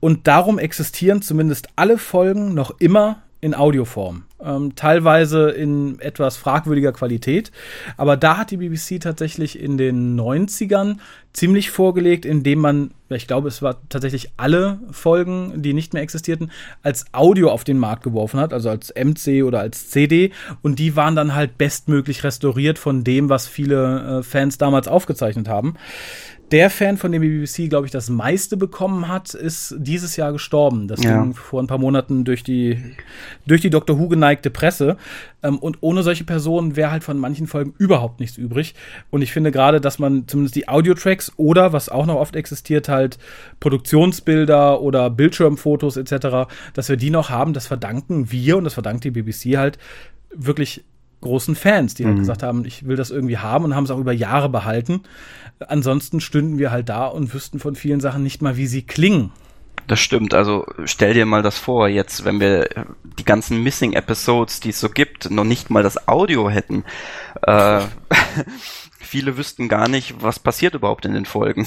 Und 0.00 0.26
darum 0.26 0.58
existieren 0.58 1.22
zumindest 1.22 1.68
alle 1.76 1.98
Folgen 1.98 2.54
noch 2.54 2.74
immer 2.78 3.22
in 3.40 3.54
Audioform. 3.54 4.24
Ähm, 4.44 4.76
teilweise 4.76 5.50
in 5.50 5.98
etwas 6.00 6.36
fragwürdiger 6.36 6.92
Qualität. 6.92 7.50
Aber 7.96 8.16
da 8.16 8.36
hat 8.36 8.52
die 8.52 8.56
BBC 8.56 9.00
tatsächlich 9.00 9.58
in 9.58 9.76
den 9.76 10.18
90ern 10.18 10.98
ziemlich 11.32 11.70
vorgelegt, 11.70 12.24
indem 12.24 12.60
man, 12.60 12.90
ich 13.08 13.26
glaube, 13.26 13.48
es 13.48 13.62
war 13.62 13.76
tatsächlich 13.88 14.30
alle 14.36 14.78
Folgen, 14.90 15.62
die 15.62 15.74
nicht 15.74 15.92
mehr 15.92 16.02
existierten, 16.02 16.50
als 16.82 17.06
Audio 17.12 17.50
auf 17.50 17.64
den 17.64 17.78
Markt 17.78 18.02
geworfen 18.02 18.40
hat, 18.40 18.52
also 18.52 18.70
als 18.70 18.92
MC 18.94 19.44
oder 19.44 19.60
als 19.60 19.90
CD. 19.90 20.32
Und 20.62 20.78
die 20.78 20.96
waren 20.96 21.16
dann 21.16 21.34
halt 21.34 21.58
bestmöglich 21.58 22.24
restauriert 22.24 22.78
von 22.78 23.04
dem, 23.04 23.28
was 23.28 23.46
viele 23.46 24.20
äh, 24.20 24.22
Fans 24.22 24.58
damals 24.58 24.88
aufgezeichnet 24.88 25.48
haben 25.48 25.74
der 26.50 26.70
Fan, 26.70 26.96
von 26.96 27.12
dem 27.12 27.22
die 27.22 27.28
BBC, 27.28 27.68
glaube 27.68 27.86
ich, 27.86 27.92
das 27.92 28.08
meiste 28.08 28.56
bekommen 28.56 29.08
hat, 29.08 29.34
ist 29.34 29.74
dieses 29.78 30.16
Jahr 30.16 30.32
gestorben. 30.32 30.88
Das 30.88 31.02
ja. 31.02 31.22
ging 31.22 31.34
vor 31.34 31.62
ein 31.62 31.66
paar 31.66 31.78
Monaten 31.78 32.24
durch 32.24 32.42
die, 32.42 32.78
durch 33.46 33.60
die 33.60 33.70
Doctor 33.70 33.98
Who 33.98 34.08
geneigte 34.08 34.27
Presse. 34.50 34.96
Ähm, 35.42 35.58
und 35.58 35.78
ohne 35.80 36.02
solche 36.02 36.24
Personen 36.24 36.76
wäre 36.76 36.90
halt 36.90 37.04
von 37.04 37.18
manchen 37.18 37.46
Folgen 37.46 37.74
überhaupt 37.78 38.20
nichts 38.20 38.36
übrig. 38.36 38.74
Und 39.10 39.22
ich 39.22 39.32
finde 39.32 39.50
gerade, 39.50 39.80
dass 39.80 39.98
man 39.98 40.26
zumindest 40.26 40.56
die 40.56 40.68
Audiotracks 40.68 41.32
oder, 41.36 41.72
was 41.72 41.88
auch 41.88 42.06
noch 42.06 42.16
oft 42.16 42.36
existiert, 42.36 42.88
halt 42.88 43.18
Produktionsbilder 43.60 44.80
oder 44.80 45.10
Bildschirmfotos 45.10 45.96
etc., 45.96 46.50
dass 46.74 46.88
wir 46.88 46.96
die 46.96 47.10
noch 47.10 47.30
haben, 47.30 47.52
das 47.52 47.66
verdanken 47.66 48.30
wir 48.30 48.56
und 48.56 48.64
das 48.64 48.74
verdankt 48.74 49.04
die 49.04 49.10
BBC 49.10 49.56
halt 49.56 49.78
wirklich 50.34 50.84
großen 51.20 51.54
Fans, 51.56 51.94
die 51.94 52.04
halt 52.04 52.14
mhm. 52.14 52.20
gesagt 52.20 52.42
haben, 52.42 52.64
ich 52.64 52.86
will 52.86 52.96
das 52.96 53.10
irgendwie 53.10 53.38
haben 53.38 53.64
und 53.64 53.74
haben 53.74 53.84
es 53.84 53.90
auch 53.90 53.98
über 53.98 54.12
Jahre 54.12 54.48
behalten. 54.48 55.02
Ansonsten 55.66 56.20
stünden 56.20 56.58
wir 56.58 56.70
halt 56.70 56.88
da 56.88 57.06
und 57.06 57.34
wüssten 57.34 57.58
von 57.58 57.74
vielen 57.74 58.00
Sachen 58.00 58.22
nicht 58.22 58.42
mal, 58.42 58.56
wie 58.56 58.66
sie 58.66 58.82
klingen. 58.82 59.32
Das 59.88 60.00
stimmt. 60.00 60.34
Also 60.34 60.66
stell 60.84 61.14
dir 61.14 61.24
mal 61.24 61.42
das 61.42 61.58
vor, 61.58 61.88
jetzt, 61.88 62.26
wenn 62.26 62.40
wir 62.40 62.68
die 63.18 63.24
ganzen 63.24 63.62
Missing 63.62 63.94
Episodes, 63.94 64.60
die 64.60 64.68
es 64.68 64.80
so 64.80 64.90
gibt, 64.90 65.30
noch 65.30 65.44
nicht 65.44 65.70
mal 65.70 65.82
das 65.82 66.06
Audio 66.06 66.50
hätten. 66.50 66.84
Äh, 67.42 67.80
viele 69.00 69.38
wüssten 69.38 69.68
gar 69.68 69.88
nicht, 69.88 70.22
was 70.22 70.38
passiert 70.38 70.74
überhaupt 70.74 71.06
in 71.06 71.14
den 71.14 71.24
Folgen. 71.24 71.66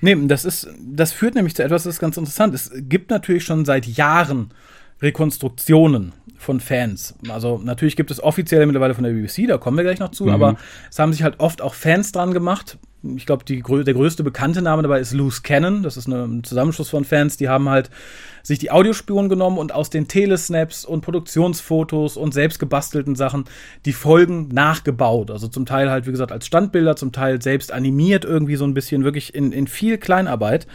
Nee, 0.00 0.16
das 0.26 0.44
ist, 0.44 0.68
das 0.78 1.12
führt 1.12 1.34
nämlich 1.34 1.56
zu 1.56 1.64
etwas, 1.64 1.82
das 1.82 1.96
ist 1.96 2.00
ganz 2.00 2.16
interessant. 2.16 2.54
Es 2.54 2.70
gibt 2.74 3.10
natürlich 3.10 3.44
schon 3.44 3.64
seit 3.64 3.86
Jahren 3.86 4.54
Rekonstruktionen 5.02 6.12
von 6.36 6.60
Fans. 6.60 7.16
Also 7.28 7.58
natürlich 7.58 7.96
gibt 7.96 8.12
es 8.12 8.22
offiziell 8.22 8.66
mittlerweile 8.66 8.94
von 8.94 9.02
der 9.02 9.10
BBC, 9.10 9.48
da 9.48 9.58
kommen 9.58 9.76
wir 9.76 9.84
gleich 9.84 9.98
noch 9.98 10.12
zu, 10.12 10.26
mhm. 10.26 10.30
aber 10.30 10.56
es 10.88 10.98
haben 11.00 11.12
sich 11.12 11.24
halt 11.24 11.40
oft 11.40 11.60
auch 11.60 11.74
Fans 11.74 12.12
dran 12.12 12.32
gemacht. 12.32 12.78
Ich 13.02 13.26
glaube, 13.26 13.44
der 13.44 13.94
größte 13.94 14.24
bekannte 14.24 14.60
Name 14.60 14.82
dabei 14.82 14.98
ist 14.98 15.12
Loose 15.12 15.42
Cannon. 15.42 15.84
Das 15.84 15.96
ist 15.96 16.08
ein 16.08 16.42
Zusammenschluss 16.42 16.90
von 16.90 17.04
Fans, 17.04 17.36
die 17.36 17.48
haben 17.48 17.68
halt 17.68 17.90
sich 18.42 18.58
die 18.58 18.72
Audiospuren 18.72 19.28
genommen 19.28 19.58
und 19.58 19.72
aus 19.72 19.90
den 19.90 20.08
Telesnaps 20.08 20.84
und 20.84 21.02
Produktionsfotos 21.02 22.16
und 22.16 22.34
selbst 22.34 22.58
gebastelten 22.58 23.14
Sachen 23.14 23.44
die 23.84 23.92
Folgen 23.92 24.48
nachgebaut. 24.48 25.30
Also 25.30 25.46
zum 25.46 25.64
Teil 25.64 25.90
halt, 25.90 26.06
wie 26.06 26.10
gesagt, 26.10 26.32
als 26.32 26.46
Standbilder, 26.46 26.96
zum 26.96 27.12
Teil 27.12 27.40
selbst 27.40 27.72
animiert 27.72 28.24
irgendwie 28.24 28.56
so 28.56 28.64
ein 28.64 28.74
bisschen, 28.74 29.04
wirklich 29.04 29.34
in, 29.34 29.52
in 29.52 29.68
viel 29.68 29.98
Kleinarbeit. 29.98 30.66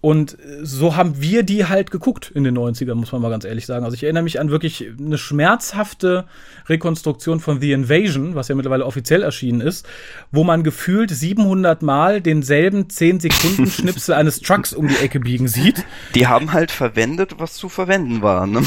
Und 0.00 0.36
so 0.62 0.94
haben 0.94 1.20
wir 1.20 1.42
die 1.42 1.66
halt 1.66 1.90
geguckt 1.90 2.30
in 2.32 2.44
den 2.44 2.56
90ern, 2.56 2.94
muss 2.94 3.10
man 3.10 3.20
mal 3.20 3.30
ganz 3.30 3.44
ehrlich 3.44 3.66
sagen. 3.66 3.84
Also 3.84 3.96
ich 3.96 4.04
erinnere 4.04 4.22
mich 4.22 4.38
an 4.38 4.48
wirklich 4.48 4.92
eine 4.96 5.18
schmerzhafte 5.18 6.24
Rekonstruktion 6.68 7.40
von 7.40 7.60
The 7.60 7.72
Invasion, 7.72 8.36
was 8.36 8.46
ja 8.46 8.54
mittlerweile 8.54 8.86
offiziell 8.86 9.22
erschienen 9.22 9.60
ist, 9.60 9.88
wo 10.30 10.44
man 10.44 10.62
gefühlt 10.62 11.10
700 11.10 11.82
Mal 11.82 12.20
denselben 12.20 12.88
10 12.88 13.18
Sekunden 13.18 13.66
Schnipsel 13.66 14.14
eines 14.14 14.40
Trucks 14.40 14.72
um 14.72 14.86
die 14.86 14.98
Ecke 14.98 15.18
biegen 15.18 15.48
sieht. 15.48 15.84
Die 16.14 16.28
haben 16.28 16.52
halt 16.52 16.70
verwendet, 16.70 17.34
was 17.38 17.54
zu 17.54 17.68
verwenden 17.68 18.22
war, 18.22 18.46
ne? 18.46 18.62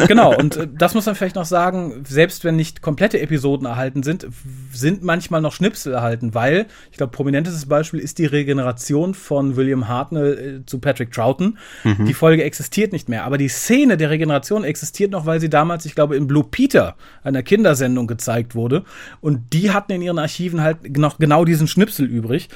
Genau, 0.06 0.36
und 0.36 0.56
äh, 0.56 0.68
das 0.72 0.94
muss 0.94 1.06
man 1.06 1.14
vielleicht 1.14 1.36
noch 1.36 1.44
sagen, 1.44 2.04
selbst 2.06 2.44
wenn 2.44 2.56
nicht 2.56 2.82
komplette 2.82 3.20
Episoden 3.20 3.66
erhalten 3.66 4.02
sind, 4.02 4.26
sind 4.72 5.02
manchmal 5.02 5.40
noch 5.40 5.52
Schnipsel 5.52 5.92
erhalten, 5.92 6.34
weil, 6.34 6.66
ich 6.90 6.96
glaube, 6.96 7.12
prominentestes 7.12 7.66
Beispiel 7.66 8.00
ist 8.00 8.18
die 8.18 8.26
Regeneration 8.26 9.14
von 9.14 9.56
William 9.56 9.88
Hartnell 9.88 10.60
äh, 10.62 10.66
zu 10.66 10.78
Patrick 10.78 11.12
Troughton. 11.12 11.58
Mhm. 11.84 12.06
Die 12.06 12.14
Folge 12.14 12.44
existiert 12.44 12.92
nicht 12.92 13.08
mehr, 13.08 13.24
aber 13.24 13.38
die 13.38 13.48
Szene 13.48 13.96
der 13.96 14.10
Regeneration 14.10 14.64
existiert 14.64 15.10
noch, 15.10 15.26
weil 15.26 15.40
sie 15.40 15.50
damals, 15.50 15.86
ich 15.86 15.94
glaube, 15.94 16.16
in 16.16 16.26
Blue 16.26 16.44
Peter, 16.44 16.96
einer 17.22 17.42
Kindersendung, 17.42 18.06
gezeigt 18.06 18.54
wurde. 18.54 18.84
Und 19.20 19.52
die 19.52 19.70
hatten 19.70 19.92
in 19.92 20.02
ihren 20.02 20.18
Archiven 20.18 20.60
halt 20.60 20.96
noch 20.96 21.18
genau 21.18 21.44
diesen 21.44 21.66
Schnipsel 21.66 22.06
übrig. 22.06 22.48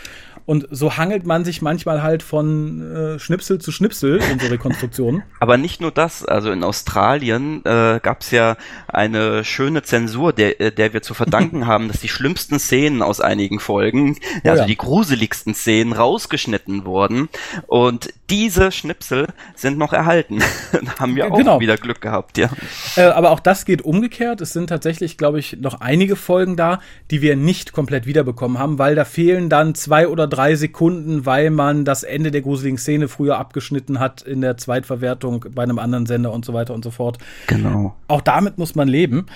Und 0.46 0.66
so 0.70 0.96
hangelt 0.96 1.26
man 1.26 1.44
sich 1.44 1.62
manchmal 1.62 2.02
halt 2.02 2.22
von 2.22 2.80
äh, 2.80 3.18
Schnipsel 3.18 3.60
zu 3.60 3.72
Schnipsel 3.72 4.20
in 4.32 4.38
so 4.38 4.46
Rekonstruktionen. 4.48 5.22
Aber 5.40 5.56
nicht 5.56 5.80
nur 5.80 5.90
das, 5.90 6.24
also 6.24 6.50
in 6.50 6.64
Australien 6.64 7.64
äh, 7.64 8.00
gab 8.02 8.22
es 8.22 8.30
ja 8.30 8.56
eine 8.88 9.44
schöne 9.44 9.82
Zensur, 9.82 10.32
der, 10.32 10.60
äh, 10.60 10.72
der 10.72 10.92
wir 10.92 11.02
zu 11.02 11.14
verdanken 11.14 11.66
haben, 11.66 11.88
dass 11.88 12.00
die 12.00 12.08
schlimmsten 12.08 12.58
Szenen 12.58 13.02
aus 13.02 13.20
einigen 13.20 13.60
Folgen, 13.60 14.16
oh, 14.44 14.48
also 14.48 14.62
ja. 14.62 14.66
die 14.66 14.76
gruseligsten 14.76 15.54
Szenen, 15.54 15.92
rausgeschnitten 15.92 16.84
wurden. 16.84 17.28
Und 17.66 18.12
diese 18.30 18.72
Schnipsel 18.72 19.28
sind 19.54 19.78
noch 19.78 19.92
erhalten. 19.92 20.38
da 20.72 20.98
haben 20.98 21.16
wir 21.16 21.32
auch 21.32 21.36
genau. 21.36 21.60
wieder 21.60 21.76
Glück 21.76 22.00
gehabt, 22.00 22.38
ja. 22.38 22.50
Äh, 22.96 23.02
aber 23.02 23.30
auch 23.30 23.40
das 23.40 23.64
geht 23.64 23.82
umgekehrt. 23.82 24.40
Es 24.40 24.52
sind 24.52 24.68
tatsächlich, 24.68 25.18
glaube 25.18 25.38
ich, 25.38 25.58
noch 25.60 25.80
einige 25.80 26.16
Folgen 26.16 26.56
da, 26.56 26.80
die 27.10 27.22
wir 27.22 27.36
nicht 27.36 27.72
komplett 27.72 28.06
wiederbekommen 28.06 28.58
haben, 28.58 28.78
weil 28.78 28.94
da 28.94 29.04
fehlen 29.04 29.48
dann 29.48 29.74
zwei 29.74 30.08
oder 30.08 30.26
drei 30.30 30.54
Sekunden, 30.54 31.26
weil 31.26 31.50
man 31.50 31.84
das 31.84 32.02
Ende 32.02 32.30
der 32.30 32.40
gruseligen 32.40 32.78
Szene 32.78 33.08
früher 33.08 33.38
abgeschnitten 33.38 34.00
hat 34.00 34.22
in 34.22 34.40
der 34.40 34.56
Zweitverwertung 34.56 35.46
bei 35.54 35.62
einem 35.62 35.78
anderen 35.78 36.06
Sender 36.06 36.32
und 36.32 36.44
so 36.44 36.54
weiter 36.54 36.74
und 36.74 36.84
so 36.84 36.90
fort. 36.90 37.18
Genau. 37.46 37.96
Auch 38.08 38.20
damit 38.20 38.58
muss 38.58 38.74
man 38.74 38.88
leben. 38.88 39.26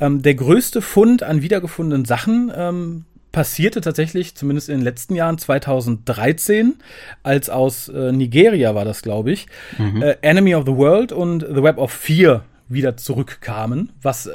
Ähm, 0.00 0.22
der 0.22 0.34
größte 0.34 0.82
Fund 0.82 1.22
an 1.22 1.42
wiedergefundenen 1.42 2.04
Sachen 2.04 2.52
ähm, 2.54 3.04
passierte 3.34 3.80
tatsächlich, 3.80 4.36
zumindest 4.36 4.68
in 4.68 4.76
den 4.76 4.84
letzten 4.84 5.16
Jahren, 5.16 5.38
2013, 5.38 6.76
als 7.24 7.50
aus 7.50 7.88
äh, 7.88 8.12
Nigeria 8.12 8.76
war 8.76 8.84
das, 8.84 9.02
glaube 9.02 9.32
ich, 9.32 9.48
mhm. 9.76 10.02
äh, 10.02 10.16
Enemy 10.22 10.54
of 10.54 10.64
the 10.66 10.76
World 10.76 11.10
und 11.12 11.40
The 11.40 11.62
Web 11.62 11.78
of 11.78 11.90
Fear 11.90 12.44
wieder 12.68 12.96
zurückkamen, 12.96 13.90
was 14.00 14.26
äh, 14.26 14.32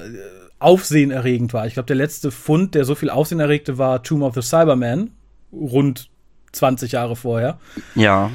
aufsehenerregend 0.59 1.53
war. 1.53 1.65
Ich 1.65 1.75
glaube, 1.75 1.87
der 1.87 1.95
letzte 1.95 2.29
Fund, 2.29 2.75
der 2.75 2.83
so 2.83 2.93
viel 2.93 3.09
Aufsehen 3.09 3.39
erregte, 3.39 3.77
war 3.77 4.03
Tomb 4.03 4.21
of 4.21 4.35
the 4.35 4.41
Cyberman, 4.41 5.11
rund 5.51 6.09
20 6.51 6.91
Jahre 6.91 7.15
vorher. 7.15 7.59
Ja. 7.95 8.31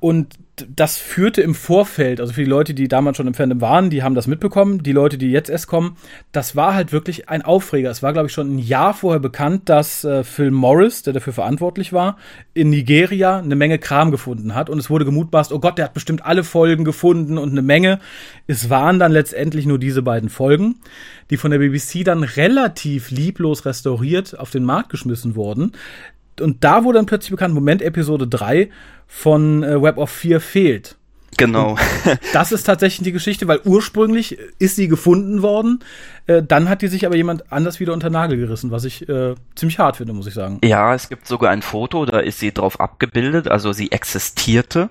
Und 0.00 0.38
das 0.76 0.96
führte 0.98 1.42
im 1.42 1.54
Vorfeld, 1.54 2.20
also 2.20 2.32
für 2.32 2.44
die 2.44 2.50
Leute, 2.50 2.74
die 2.74 2.88
damals 2.88 3.16
schon 3.16 3.26
im 3.26 3.34
Fandom 3.34 3.60
waren, 3.60 3.90
die 3.90 4.02
haben 4.02 4.14
das 4.14 4.26
mitbekommen. 4.26 4.82
Die 4.82 4.92
Leute, 4.92 5.18
die 5.18 5.30
jetzt 5.30 5.50
erst 5.50 5.66
kommen, 5.66 5.96
das 6.32 6.56
war 6.56 6.74
halt 6.74 6.92
wirklich 6.92 7.28
ein 7.28 7.42
Aufreger. 7.42 7.90
Es 7.90 8.02
war, 8.02 8.12
glaube 8.12 8.26
ich, 8.26 8.32
schon 8.32 8.56
ein 8.56 8.58
Jahr 8.58 8.94
vorher 8.94 9.20
bekannt, 9.20 9.68
dass 9.68 10.04
äh, 10.04 10.24
Phil 10.24 10.50
Morris, 10.50 11.02
der 11.02 11.12
dafür 11.12 11.32
verantwortlich 11.32 11.92
war, 11.92 12.16
in 12.54 12.70
Nigeria 12.70 13.38
eine 13.38 13.56
Menge 13.56 13.78
Kram 13.78 14.10
gefunden 14.10 14.54
hat. 14.54 14.70
Und 14.70 14.78
es 14.78 14.90
wurde 14.90 15.04
gemutmaßt, 15.04 15.52
oh 15.52 15.60
Gott, 15.60 15.78
der 15.78 15.86
hat 15.86 15.94
bestimmt 15.94 16.24
alle 16.24 16.44
Folgen 16.44 16.84
gefunden 16.84 17.38
und 17.38 17.50
eine 17.50 17.62
Menge. 17.62 17.98
Es 18.46 18.70
waren 18.70 18.98
dann 18.98 19.12
letztendlich 19.12 19.66
nur 19.66 19.78
diese 19.78 20.02
beiden 20.02 20.28
Folgen, 20.28 20.76
die 21.30 21.36
von 21.36 21.50
der 21.50 21.58
BBC 21.58 22.04
dann 22.04 22.22
relativ 22.22 23.10
lieblos 23.10 23.64
restauriert 23.64 24.38
auf 24.38 24.50
den 24.50 24.64
Markt 24.64 24.90
geschmissen 24.90 25.36
wurden 25.36 25.72
und 26.40 26.64
da 26.64 26.84
wurde 26.84 26.98
dann 26.98 27.06
plötzlich 27.06 27.30
bekannt, 27.30 27.54
Moment, 27.54 27.82
Episode 27.82 28.26
3 28.26 28.70
von 29.06 29.62
äh, 29.62 29.80
Web 29.80 29.98
of 29.98 30.10
Fear 30.10 30.40
fehlt. 30.40 30.96
Genau. 31.36 31.76
das 32.32 32.52
ist 32.52 32.64
tatsächlich 32.64 33.04
die 33.04 33.12
Geschichte, 33.12 33.48
weil 33.48 33.60
ursprünglich 33.64 34.38
ist 34.58 34.76
sie 34.76 34.88
gefunden 34.88 35.42
worden. 35.42 35.80
Äh, 36.26 36.42
dann 36.42 36.68
hat 36.68 36.82
die 36.82 36.88
sich 36.88 37.06
aber 37.06 37.16
jemand 37.16 37.52
anders 37.52 37.80
wieder 37.80 37.92
unter 37.92 38.10
Nagel 38.10 38.38
gerissen, 38.38 38.70
was 38.70 38.84
ich 38.84 39.08
äh, 39.08 39.34
ziemlich 39.54 39.78
hart 39.78 39.96
finde, 39.96 40.12
muss 40.12 40.26
ich 40.26 40.34
sagen. 40.34 40.58
Ja, 40.64 40.94
es 40.94 41.08
gibt 41.08 41.26
sogar 41.26 41.50
ein 41.50 41.62
Foto, 41.62 42.04
da 42.06 42.20
ist 42.20 42.38
sie 42.38 42.52
drauf 42.52 42.80
abgebildet, 42.80 43.48
also 43.48 43.72
sie 43.72 43.90
existierte. 43.92 44.90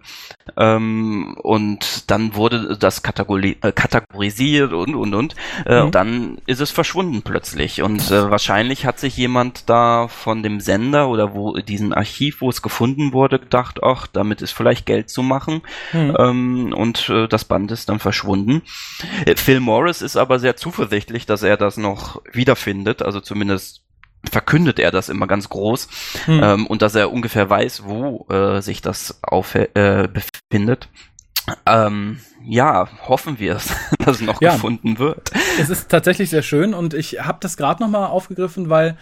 Ähm, 0.58 1.36
und 1.42 2.10
dann 2.12 2.36
wurde 2.36 2.78
das 2.78 3.04
kategori 3.04 3.58
äh, 3.62 3.72
kategorisiert 3.72 4.74
und 4.74 4.96
und 4.96 5.14
und. 5.14 5.36
Äh, 5.66 5.80
mhm. 5.80 5.86
Und 5.86 5.96
dann 5.96 6.38
ist 6.46 6.60
es 6.60 6.72
verschwunden 6.72 7.22
plötzlich. 7.22 7.82
Und 7.82 8.10
wahrscheinlich 8.10 8.86
hat 8.86 9.00
sich 9.00 9.16
jemand 9.18 9.70
da 9.70 10.08
von 10.08 10.44
dem 10.44 10.60
Sender 10.60 11.10
oder 11.10 11.34
wo 11.34 11.54
diesen 11.58 11.94
Archiv, 11.94 12.42
wo 12.42 12.50
es 12.50 12.62
gefunden 12.62 13.14
wurde, 13.14 13.40
gedacht, 13.40 13.80
ach, 13.84 14.08
damit 14.08 14.42
ist 14.42 14.52
vielleicht 14.52 14.86
Geld 14.86 15.10
zu 15.10 15.24
machen. 15.24 15.62
Mhm. 15.94 16.16
Ähm, 16.18 16.74
und 16.74 17.12
das 17.30 17.46
Band 17.46 17.72
ist 17.72 17.90
dann 17.90 18.00
verschwunden. 18.00 18.62
Phil 19.36 19.60
Morris 19.60 20.02
ist 20.02 20.18
aber 20.18 20.40
sehr 20.40 20.56
zuversichtlich, 20.56 21.26
dass 21.30 21.44
er 21.44 21.58
das 21.58 21.78
noch 21.78 22.22
wiederfindet. 22.32 23.02
Also 23.02 23.20
zumindest 23.20 23.84
verkündet 24.30 24.80
er 24.80 24.92
das 24.92 25.10
immer 25.10 25.28
ganz 25.28 25.50
groß 25.50 25.88
hm. 26.26 26.44
ähm, 26.44 26.68
und 26.68 26.82
dass 26.82 26.96
er 26.96 27.12
ungefähr 27.12 27.50
weiß, 27.50 27.84
wo 27.86 28.28
äh, 28.30 28.62
sich 28.62 28.82
das 28.82 29.20
auf, 29.24 29.56
äh, 29.56 30.10
befindet. 30.52 30.90
Ähm, 31.66 32.20
ja, 32.44 32.88
hoffen 33.08 33.40
wir 33.40 33.56
es, 33.56 33.74
dass 34.00 34.18
es 34.18 34.22
noch 34.22 34.42
ja, 34.42 34.54
gefunden 34.54 35.00
wird. 35.00 35.32
Es 35.60 35.70
ist 35.70 35.90
tatsächlich 35.90 36.30
sehr 36.30 36.42
schön 36.42 36.74
und 36.74 36.94
ich 36.94 37.22
habe 37.22 37.40
das 37.42 37.58
gerade 37.58 37.82
noch 37.82 37.90
mal 37.90 38.08
aufgegriffen, 38.08 38.70
weil 38.70 38.98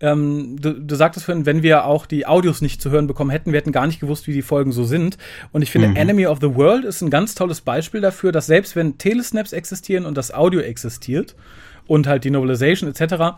ähm, 0.00 0.60
du, 0.60 0.74
du 0.74 0.94
sagtest 0.94 1.26
vorhin, 1.26 1.46
wenn 1.46 1.62
wir 1.62 1.86
auch 1.86 2.06
die 2.06 2.26
Audios 2.26 2.60
nicht 2.60 2.82
zu 2.82 2.90
hören 2.90 3.06
bekommen 3.06 3.30
hätten, 3.30 3.52
wir 3.52 3.58
hätten 3.58 3.72
gar 3.72 3.86
nicht 3.86 4.00
gewusst, 4.00 4.26
wie 4.26 4.32
die 4.32 4.42
Folgen 4.42 4.72
so 4.72 4.84
sind. 4.84 5.16
Und 5.52 5.62
ich 5.62 5.70
finde, 5.70 5.88
mhm. 5.88 5.96
Enemy 5.96 6.26
of 6.26 6.38
the 6.40 6.54
World 6.54 6.84
ist 6.84 7.00
ein 7.00 7.10
ganz 7.10 7.34
tolles 7.34 7.62
Beispiel 7.62 8.00
dafür, 8.00 8.32
dass 8.32 8.46
selbst 8.46 8.76
wenn 8.76 8.98
Telesnaps 8.98 9.52
existieren 9.52 10.04
und 10.04 10.16
das 10.16 10.32
Audio 10.32 10.60
existiert 10.60 11.34
und 11.86 12.06
halt 12.06 12.24
die 12.24 12.30
Novelization 12.30 12.90
etc., 12.90 13.36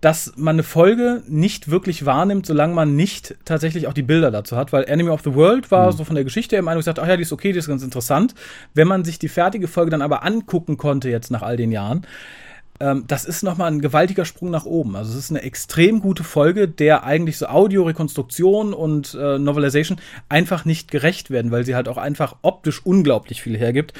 dass 0.00 0.32
man 0.36 0.54
eine 0.54 0.62
Folge 0.62 1.22
nicht 1.28 1.70
wirklich 1.70 2.06
wahrnimmt, 2.06 2.46
solange 2.46 2.74
man 2.74 2.96
nicht 2.96 3.34
tatsächlich 3.44 3.86
auch 3.86 3.92
die 3.92 4.02
Bilder 4.02 4.30
dazu 4.30 4.56
hat, 4.56 4.72
weil 4.72 4.84
Enemy 4.84 5.10
of 5.10 5.20
the 5.22 5.34
World 5.34 5.70
war 5.70 5.92
mhm. 5.92 5.96
so 5.96 6.04
von 6.04 6.14
der 6.14 6.24
Geschichte 6.24 6.56
her 6.56 6.62
Meinung 6.62 6.80
gesagt, 6.80 6.98
ach 6.98 7.06
ja, 7.06 7.16
die 7.16 7.22
ist 7.22 7.32
okay, 7.32 7.52
die 7.52 7.58
ist 7.58 7.68
ganz 7.68 7.82
interessant. 7.82 8.34
Wenn 8.72 8.88
man 8.88 9.04
sich 9.04 9.18
die 9.18 9.28
fertige 9.28 9.68
Folge 9.68 9.90
dann 9.90 10.00
aber 10.00 10.24
angucken 10.24 10.78
konnte 10.78 11.10
jetzt 11.10 11.30
nach 11.30 11.42
all 11.42 11.58
den 11.58 11.70
Jahren, 11.70 12.06
ähm, 12.80 13.04
das 13.06 13.24
ist 13.24 13.42
nochmal 13.42 13.70
ein 13.70 13.80
gewaltiger 13.80 14.24
Sprung 14.24 14.50
nach 14.50 14.64
oben. 14.64 14.96
Also 14.96 15.12
es 15.12 15.18
ist 15.18 15.30
eine 15.30 15.42
extrem 15.42 16.00
gute 16.00 16.24
Folge, 16.24 16.66
der 16.66 17.04
eigentlich 17.04 17.36
so 17.36 17.46
Audio-Rekonstruktion 17.46 18.72
und 18.72 19.14
äh, 19.14 19.38
Novelization 19.38 20.00
einfach 20.28 20.64
nicht 20.64 20.90
gerecht 20.90 21.30
werden, 21.30 21.50
weil 21.50 21.64
sie 21.64 21.74
halt 21.74 21.88
auch 21.88 21.98
einfach 21.98 22.36
optisch 22.42 22.84
unglaublich 22.84 23.42
viel 23.42 23.56
hergibt. 23.56 23.92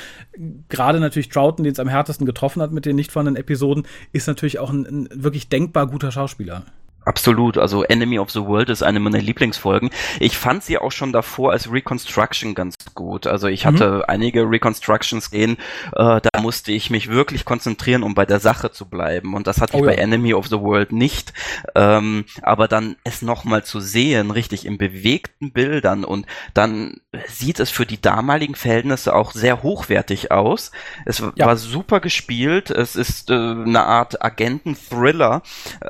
Gerade 0.71 0.99
natürlich 0.99 1.29
Troughton, 1.29 1.65
den 1.65 1.73
es 1.73 1.79
am 1.79 1.89
härtesten 1.89 2.27
getroffen 2.27 2.63
hat 2.63 2.73
mit 2.73 2.87
den 2.87 2.97
nicht 2.97 3.13
vorhandenen 3.13 3.41
Episoden, 3.41 3.87
ist 4.13 4.27
natürlich 4.27 4.59
auch 4.59 4.71
ein, 4.71 4.87
ein 4.87 5.09
wirklich 5.13 5.49
denkbar 5.49 5.87
guter 5.87 6.11
Schauspieler. 6.11 6.65
Absolut, 7.11 7.59
also 7.59 7.83
Enemy 7.83 8.21
of 8.21 8.31
the 8.31 8.43
World 8.43 8.69
ist 8.69 8.85
eine 8.85 9.01
meiner 9.01 9.19
Lieblingsfolgen. 9.19 9.91
Ich 10.21 10.39
fand 10.39 10.63
sie 10.63 10.79
auch 10.79 10.93
schon 10.93 11.13
davor 11.13 11.51
als 11.51 11.73
Reconstruction 11.73 12.55
ganz 12.55 12.77
gut. 12.95 13.27
Also 13.27 13.49
ich 13.49 13.67
hatte 13.67 13.91
mhm. 13.91 14.03
einige 14.07 14.49
Reconstructions 14.49 15.33
gehen, 15.33 15.57
äh, 15.97 16.21
da 16.21 16.41
musste 16.41 16.71
ich 16.71 16.89
mich 16.89 17.11
wirklich 17.11 17.45
konzentrieren, 17.45 18.05
um 18.05 18.15
bei 18.15 18.27
der 18.27 18.39
Sache 18.39 18.71
zu 18.71 18.89
bleiben. 18.89 19.35
Und 19.35 19.49
das 19.49 19.61
hatte 19.61 19.75
oh, 19.75 19.81
ich 19.81 19.87
bei 19.87 19.97
ja. 19.97 20.03
Enemy 20.03 20.35
of 20.35 20.47
the 20.47 20.61
World 20.61 20.93
nicht. 20.93 21.33
Ähm, 21.75 22.27
aber 22.43 22.69
dann 22.69 22.95
es 23.03 23.23
nochmal 23.23 23.65
zu 23.65 23.81
sehen, 23.81 24.31
richtig 24.31 24.65
in 24.65 24.79
bewegten 24.79 25.51
Bildern 25.51 26.05
und 26.05 26.27
dann 26.55 27.01
sieht 27.27 27.59
es 27.59 27.71
für 27.71 27.87
die 27.87 28.01
damaligen 28.01 28.55
Verhältnisse 28.55 29.17
auch 29.17 29.33
sehr 29.33 29.65
hochwertig 29.65 30.31
aus. 30.31 30.71
Es 31.07 31.19
ja. 31.19 31.45
war 31.45 31.57
super 31.57 31.99
gespielt. 31.99 32.71
Es 32.71 32.95
ist 32.95 33.31
äh, 33.31 33.35
eine 33.35 33.83
Art 33.83 34.23
Agenten-Thriller. 34.23 35.43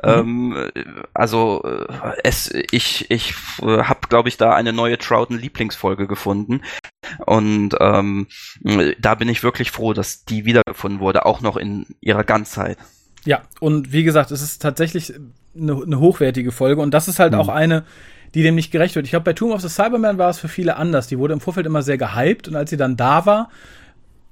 Mhm. 0.03 0.55
Ähm, 0.55 0.71
also 1.13 1.63
äh, 1.63 2.13
es, 2.23 2.49
ich, 2.71 3.09
ich 3.09 3.33
äh, 3.61 3.83
habe, 3.83 4.07
glaube 4.09 4.29
ich, 4.29 4.37
da 4.37 4.53
eine 4.53 4.73
neue 4.73 4.97
Troughton-Lieblingsfolge 4.97 6.07
gefunden. 6.07 6.61
Und 7.25 7.75
ähm, 7.79 8.27
da 8.99 9.15
bin 9.15 9.27
ich 9.29 9.43
wirklich 9.43 9.71
froh, 9.71 9.93
dass 9.93 10.25
die 10.25 10.45
wiedergefunden 10.45 10.99
wurde, 10.99 11.25
auch 11.25 11.41
noch 11.41 11.57
in 11.57 11.85
ihrer 11.99 12.23
Ganzheit. 12.23 12.77
Ja, 13.25 13.41
und 13.59 13.91
wie 13.91 14.03
gesagt, 14.03 14.31
es 14.31 14.41
ist 14.41 14.61
tatsächlich 14.61 15.13
eine, 15.55 15.81
eine 15.83 15.99
hochwertige 15.99 16.51
Folge 16.51 16.81
und 16.81 16.93
das 16.93 17.07
ist 17.07 17.19
halt 17.19 17.33
mhm. 17.33 17.39
auch 17.39 17.49
eine, 17.49 17.83
die 18.33 18.43
dem 18.43 18.55
nicht 18.55 18.71
gerecht 18.71 18.95
wird. 18.95 19.05
Ich 19.05 19.11
glaube, 19.11 19.25
bei 19.25 19.33
Tomb 19.33 19.53
of 19.53 19.61
the 19.61 19.69
Cyberman 19.69 20.17
war 20.17 20.29
es 20.29 20.39
für 20.39 20.47
viele 20.47 20.77
anders. 20.77 21.07
Die 21.07 21.19
wurde 21.19 21.33
im 21.33 21.41
Vorfeld 21.41 21.65
immer 21.65 21.81
sehr 21.81 21.97
gehypt 21.97 22.47
und 22.47 22.55
als 22.55 22.69
sie 22.69 22.77
dann 22.77 22.97
da 22.97 23.25
war, 23.25 23.49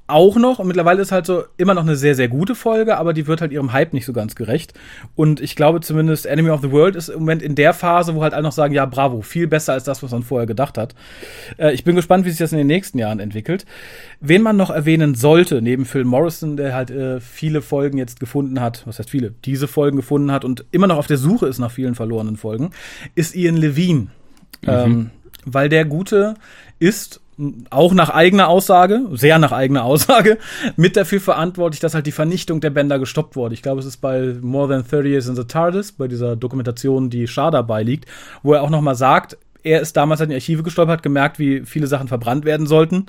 auch 0.09 0.35
noch. 0.37 0.59
Und 0.59 0.67
mittlerweile 0.67 1.01
ist 1.01 1.11
halt 1.11 1.25
so 1.25 1.43
immer 1.57 1.73
noch 1.73 1.83
eine 1.83 1.95
sehr, 1.95 2.15
sehr 2.15 2.27
gute 2.27 2.55
Folge, 2.55 2.97
aber 2.97 3.13
die 3.13 3.27
wird 3.27 3.41
halt 3.41 3.51
ihrem 3.51 3.73
Hype 3.73 3.93
nicht 3.93 4.05
so 4.05 4.13
ganz 4.13 4.35
gerecht. 4.35 4.73
Und 5.15 5.41
ich 5.41 5.55
glaube 5.55 5.81
zumindest 5.81 6.25
Enemy 6.25 6.49
of 6.49 6.61
the 6.61 6.71
World 6.71 6.95
ist 6.95 7.09
im 7.09 7.19
Moment 7.19 7.41
in 7.41 7.55
der 7.55 7.73
Phase, 7.73 8.15
wo 8.15 8.23
halt 8.23 8.33
alle 8.33 8.43
noch 8.43 8.51
sagen, 8.51 8.73
ja, 8.73 8.85
bravo, 8.85 9.21
viel 9.21 9.47
besser 9.47 9.73
als 9.73 9.83
das, 9.83 10.03
was 10.03 10.11
man 10.11 10.23
vorher 10.23 10.47
gedacht 10.47 10.77
hat. 10.77 10.95
Äh, 11.57 11.73
ich 11.73 11.83
bin 11.83 11.95
gespannt, 11.95 12.25
wie 12.25 12.29
sich 12.29 12.39
das 12.39 12.51
in 12.51 12.57
den 12.57 12.67
nächsten 12.67 12.97
Jahren 12.97 13.19
entwickelt. 13.19 13.65
Wen 14.19 14.41
man 14.41 14.57
noch 14.57 14.69
erwähnen 14.69 15.15
sollte, 15.15 15.61
neben 15.61 15.85
Phil 15.85 16.03
Morrison, 16.03 16.57
der 16.57 16.73
halt 16.73 16.91
äh, 16.91 17.19
viele 17.19 17.61
Folgen 17.61 17.97
jetzt 17.97 18.19
gefunden 18.19 18.59
hat, 18.59 18.83
was 18.85 18.99
heißt 18.99 19.09
viele, 19.09 19.33
diese 19.45 19.67
Folgen 19.67 19.97
gefunden 19.97 20.31
hat 20.31 20.45
und 20.45 20.65
immer 20.71 20.87
noch 20.87 20.97
auf 20.97 21.07
der 21.07 21.17
Suche 21.17 21.47
ist 21.47 21.59
nach 21.59 21.71
vielen 21.71 21.95
verlorenen 21.95 22.37
Folgen, 22.37 22.71
ist 23.15 23.35
Ian 23.35 23.57
Levine. 23.57 24.07
Mhm. 24.61 24.67
Ähm, 24.67 25.09
weil 25.45 25.69
der 25.69 25.85
Gute 25.85 26.35
ist 26.79 27.21
auch 27.69 27.93
nach 27.93 28.09
eigener 28.09 28.47
Aussage, 28.47 29.01
sehr 29.13 29.39
nach 29.39 29.51
eigener 29.51 29.83
Aussage, 29.83 30.37
mit 30.75 30.97
dafür 30.97 31.21
verantwortlich, 31.21 31.79
dass 31.79 31.93
halt 31.93 32.07
die 32.07 32.11
Vernichtung 32.11 32.61
der 32.61 32.69
Bänder 32.69 32.99
gestoppt 32.99 33.35
wurde. 33.35 33.53
Ich 33.53 33.61
glaube, 33.61 33.79
es 33.79 33.85
ist 33.85 33.97
bei 33.97 34.35
More 34.41 34.67
Than 34.67 34.83
30 34.83 35.11
Years 35.11 35.27
in 35.27 35.35
the 35.35 35.45
TARDIS, 35.45 35.93
bei 35.93 36.07
dieser 36.07 36.35
Dokumentation, 36.35 37.09
die 37.09 37.27
Shah 37.27 37.51
dabei 37.51 37.83
liegt, 37.83 38.05
wo 38.43 38.53
er 38.53 38.61
auch 38.61 38.69
nochmal 38.69 38.95
sagt, 38.95 39.37
er 39.63 39.81
ist 39.81 39.97
damals 39.97 40.21
in 40.21 40.29
die 40.29 40.35
Archive 40.35 40.63
gestolpert, 40.63 41.03
gemerkt, 41.03 41.39
wie 41.39 41.61
viele 41.65 41.87
Sachen 41.87 42.07
verbrannt 42.07 42.45
werden 42.45 42.67
sollten 42.67 43.07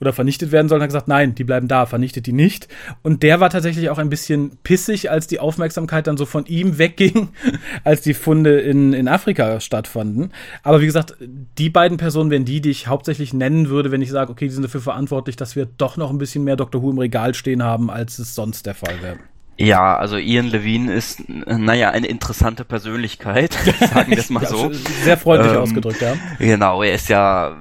oder 0.00 0.12
vernichtet 0.12 0.52
werden 0.52 0.68
sollen, 0.68 0.82
hat 0.82 0.88
gesagt, 0.88 1.08
nein, 1.08 1.34
die 1.34 1.44
bleiben 1.44 1.68
da, 1.68 1.86
vernichtet 1.86 2.26
die 2.26 2.32
nicht. 2.32 2.68
Und 3.02 3.22
der 3.22 3.40
war 3.40 3.50
tatsächlich 3.50 3.90
auch 3.90 3.98
ein 3.98 4.10
bisschen 4.10 4.58
pissig, 4.62 5.10
als 5.10 5.26
die 5.26 5.40
Aufmerksamkeit 5.40 6.06
dann 6.06 6.16
so 6.16 6.26
von 6.26 6.46
ihm 6.46 6.78
wegging, 6.78 7.28
als 7.84 8.02
die 8.02 8.14
Funde 8.14 8.60
in, 8.60 8.92
in 8.92 9.08
Afrika 9.08 9.60
stattfanden. 9.60 10.32
Aber 10.62 10.80
wie 10.80 10.86
gesagt, 10.86 11.14
die 11.20 11.70
beiden 11.70 11.98
Personen 11.98 12.30
wären 12.30 12.44
die, 12.44 12.60
die 12.60 12.70
ich 12.70 12.86
hauptsächlich 12.86 13.32
nennen 13.32 13.68
würde, 13.68 13.90
wenn 13.90 14.02
ich 14.02 14.10
sage, 14.10 14.30
okay, 14.30 14.46
die 14.46 14.54
sind 14.54 14.62
dafür 14.62 14.80
verantwortlich, 14.80 15.36
dass 15.36 15.56
wir 15.56 15.66
doch 15.66 15.96
noch 15.96 16.10
ein 16.10 16.18
bisschen 16.18 16.44
mehr 16.44 16.56
Dr. 16.56 16.82
Who 16.82 16.90
im 16.90 16.98
Regal 16.98 17.34
stehen 17.34 17.62
haben, 17.62 17.90
als 17.90 18.18
es 18.18 18.34
sonst 18.34 18.66
der 18.66 18.74
Fall 18.74 19.02
wäre. 19.02 19.18
Ja, 19.58 19.96
also 19.96 20.18
Ian 20.18 20.48
Levine 20.48 20.92
ist, 20.92 21.22
naja, 21.28 21.90
eine 21.90 22.06
interessante 22.06 22.64
Persönlichkeit, 22.64 23.54
sagen 23.80 24.10
wir 24.10 24.18
es 24.18 24.28
mal 24.28 24.46
so. 24.48 24.70
Sehr 24.72 25.16
freundlich 25.16 25.52
ähm, 25.52 25.60
ausgedrückt, 25.60 26.02
ja. 26.02 26.14
Genau, 26.38 26.82
er 26.82 26.94
ist 26.94 27.08
ja, 27.08 27.56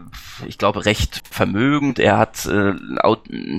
ich 0.48 0.58
glaube, 0.58 0.86
recht 0.86 1.22
vermögend. 1.30 2.00
Er 2.00 2.18
hat, 2.18 2.46
äh, 2.46 2.74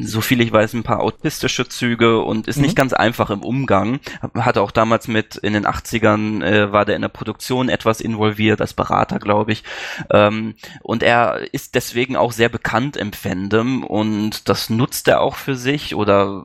so 0.03 0.21
viel 0.21 0.41
ich 0.41 0.53
weiß, 0.53 0.75
ein 0.75 0.83
paar 0.83 1.01
autistische 1.01 1.69
Züge 1.69 2.21
und 2.21 2.49
ist 2.49 2.57
mhm. 2.57 2.63
nicht 2.65 2.77
ganz 2.77 2.93
einfach 2.93 3.31
im 3.31 3.43
Umgang. 3.43 4.01
Hatte 4.35 4.63
auch 4.63 4.71
damals 4.71 5.09
mit, 5.09 5.37
in 5.37 5.53
den 5.53 5.67
80ern 5.67 6.43
äh, 6.43 6.73
war 6.73 6.85
der 6.85 6.97
in 6.97 7.03
der 7.03 7.09
Produktion 7.09 7.69
etwas 7.69 8.01
involviert, 8.01 8.61
als 8.61 8.75
Berater, 8.75 9.19
glaube 9.19 9.53
ich. 9.53 9.65
Ähm, 10.11 10.55
und 10.83 11.03
er 11.03 11.53
ist 11.53 11.75
deswegen 11.75 12.17
auch 12.17 12.33
sehr 12.33 12.49
bekannt 12.49 12.97
im 12.97 13.13
Fandom 13.13 13.85
und 13.85 14.49
das 14.49 14.71
nutzt 14.71 15.09
er 15.09 15.21
auch 15.21 15.37
für 15.37 15.57
sich 15.57 15.95
oder 15.95 16.45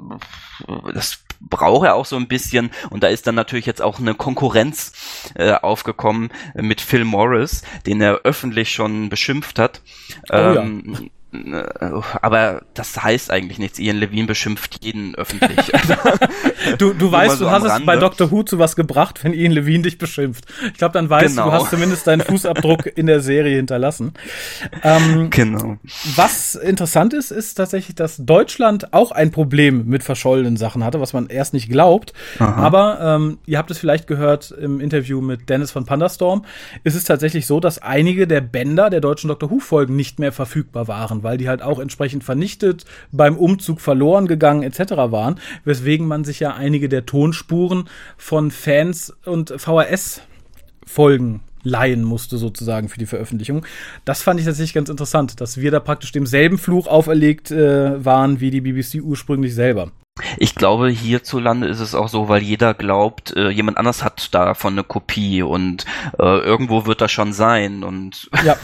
das 0.93 1.23
braucht 1.41 1.85
er 1.85 1.95
auch 1.95 2.05
so 2.05 2.15
ein 2.15 2.27
bisschen. 2.27 2.71
Und 2.89 3.03
da 3.03 3.07
ist 3.07 3.27
dann 3.27 3.35
natürlich 3.35 3.65
jetzt 3.65 3.81
auch 3.81 3.99
eine 3.99 4.13
Konkurrenz 4.13 4.93
äh, 5.35 5.53
aufgekommen 5.53 6.31
mit 6.53 6.81
Phil 6.81 7.05
Morris, 7.05 7.63
den 7.85 8.01
er 8.01 8.21
öffentlich 8.23 8.71
schon 8.71 9.09
beschimpft 9.09 9.59
hat. 9.59 9.81
Oh, 10.29 10.35
ja 10.35 10.53
äh, 10.55 10.57
um, 10.59 11.09
aber 11.33 12.63
das 12.73 13.01
heißt 13.01 13.31
eigentlich 13.31 13.57
nichts. 13.57 13.79
Ian 13.79 13.97
Levine 13.97 14.27
beschimpft 14.27 14.83
jeden 14.83 15.15
öffentlich. 15.15 15.71
du 16.77 16.93
du 16.93 17.09
weißt, 17.09 17.37
so 17.37 17.45
du 17.45 17.51
hast 17.51 17.63
es 17.63 17.85
bei 17.85 17.95
Dr. 17.95 18.31
Who 18.31 18.43
zu 18.43 18.59
was 18.59 18.75
gebracht, 18.75 19.23
wenn 19.23 19.33
Ian 19.33 19.53
Levine 19.53 19.83
dich 19.83 19.97
beschimpft. 19.97 20.45
Ich 20.65 20.73
glaube, 20.73 20.91
dann 20.91 21.09
weißt 21.09 21.37
genau. 21.37 21.45
du, 21.45 21.51
du 21.51 21.55
hast 21.55 21.69
zumindest 21.69 22.05
deinen 22.05 22.19
Fußabdruck 22.21 22.85
in 22.97 23.05
der 23.05 23.21
Serie 23.21 23.55
hinterlassen. 23.55 24.13
Ähm, 24.83 25.29
genau. 25.29 25.77
Was 26.15 26.55
interessant 26.55 27.13
ist, 27.13 27.31
ist 27.31 27.55
tatsächlich, 27.55 27.95
dass 27.95 28.17
Deutschland 28.17 28.93
auch 28.93 29.11
ein 29.11 29.31
Problem 29.31 29.85
mit 29.87 30.03
verschollenen 30.03 30.57
Sachen 30.57 30.83
hatte, 30.83 30.99
was 30.99 31.13
man 31.13 31.27
erst 31.27 31.53
nicht 31.53 31.69
glaubt. 31.69 32.11
Aha. 32.39 32.61
Aber 32.61 32.99
ähm, 33.01 33.37
ihr 33.45 33.57
habt 33.57 33.71
es 33.71 33.77
vielleicht 33.77 34.05
gehört 34.05 34.51
im 34.51 34.81
Interview 34.81 35.21
mit 35.21 35.47
Dennis 35.47 35.71
von 35.71 35.85
Pandastorm. 35.85 36.43
Ist 36.83 36.95
es 36.95 37.05
tatsächlich 37.05 37.47
so, 37.47 37.61
dass 37.61 37.81
einige 37.81 38.27
der 38.27 38.41
Bänder 38.41 38.89
der 38.89 38.99
deutschen 38.99 39.29
Dr. 39.29 39.49
Who-Folgen 39.49 39.95
nicht 39.95 40.19
mehr 40.19 40.33
verfügbar 40.33 40.89
waren 40.89 41.20
weil 41.23 41.37
die 41.37 41.49
halt 41.49 41.61
auch 41.61 41.79
entsprechend 41.79 42.23
vernichtet, 42.23 42.85
beim 43.11 43.37
Umzug 43.37 43.81
verloren 43.81 44.27
gegangen 44.27 44.63
etc. 44.63 44.91
waren, 45.11 45.39
weswegen 45.65 46.07
man 46.07 46.23
sich 46.23 46.39
ja 46.39 46.53
einige 46.53 46.89
der 46.89 47.05
Tonspuren 47.05 47.85
von 48.17 48.51
Fans 48.51 49.13
und 49.25 49.53
VHS 49.57 50.21
Folgen 50.85 51.41
leihen 51.63 52.03
musste, 52.03 52.37
sozusagen 52.37 52.89
für 52.89 52.99
die 52.99 53.05
Veröffentlichung. 53.05 53.65
Das 54.05 54.23
fand 54.23 54.39
ich 54.39 54.45
tatsächlich 54.45 54.73
ganz 54.73 54.89
interessant, 54.89 55.39
dass 55.41 55.57
wir 55.57 55.71
da 55.71 55.79
praktisch 55.79 56.11
demselben 56.11 56.57
Fluch 56.57 56.87
auferlegt 56.87 57.51
äh, 57.51 58.03
waren 58.03 58.39
wie 58.39 58.51
die 58.51 58.61
BBC 58.61 59.01
ursprünglich 59.01 59.53
selber. 59.53 59.91
Ich 60.37 60.55
glaube, 60.55 60.89
hierzulande 60.89 61.67
ist 61.67 61.79
es 61.79 61.95
auch 61.95 62.09
so, 62.09 62.27
weil 62.27 62.41
jeder 62.41 62.73
glaubt, 62.73 63.33
äh, 63.35 63.49
jemand 63.49 63.77
anders 63.77 64.03
hat 64.03 64.33
davon 64.33 64.73
eine 64.73 64.83
Kopie 64.83 65.41
und 65.41 65.85
äh, 66.19 66.39
irgendwo 66.39 66.85
wird 66.85 66.99
das 66.99 67.13
schon 67.13 67.31
sein. 67.31 67.83
Und 67.83 68.29
ja, 68.45 68.57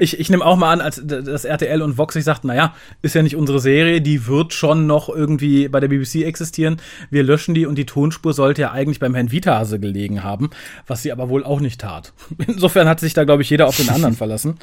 ich, 0.00 0.18
ich 0.18 0.30
nehme 0.30 0.44
auch 0.44 0.56
mal 0.56 0.72
an, 0.72 0.80
als 0.80 1.02
das 1.04 1.44
RTL 1.44 1.82
und 1.82 1.98
Vox 1.98 2.14
sich 2.14 2.24
sagten, 2.24 2.48
naja, 2.48 2.74
ist 3.02 3.14
ja 3.14 3.22
nicht 3.22 3.36
unsere 3.36 3.60
Serie, 3.60 4.00
die 4.00 4.26
wird 4.26 4.54
schon 4.54 4.86
noch 4.86 5.10
irgendwie 5.10 5.68
bei 5.68 5.80
der 5.80 5.88
BBC 5.88 6.22
existieren. 6.24 6.80
Wir 7.10 7.22
löschen 7.22 7.54
die 7.54 7.66
und 7.66 7.76
die 7.76 7.86
Tonspur 7.86 8.32
sollte 8.32 8.62
ja 8.62 8.72
eigentlich 8.72 8.98
beim 8.98 9.14
Herrn 9.14 9.30
Vitahase 9.30 9.78
gelegen 9.78 10.22
haben, 10.22 10.48
was 10.86 11.02
sie 11.02 11.12
aber 11.12 11.28
wohl 11.28 11.44
auch 11.44 11.60
nicht 11.60 11.82
tat. 11.82 12.14
Insofern 12.46 12.88
hat 12.88 13.00
sich 13.00 13.12
da, 13.12 13.24
glaube 13.24 13.42
ich, 13.42 13.50
jeder 13.50 13.66
auf 13.66 13.76
den 13.76 13.90
anderen 13.90 14.14
verlassen. 14.16 14.56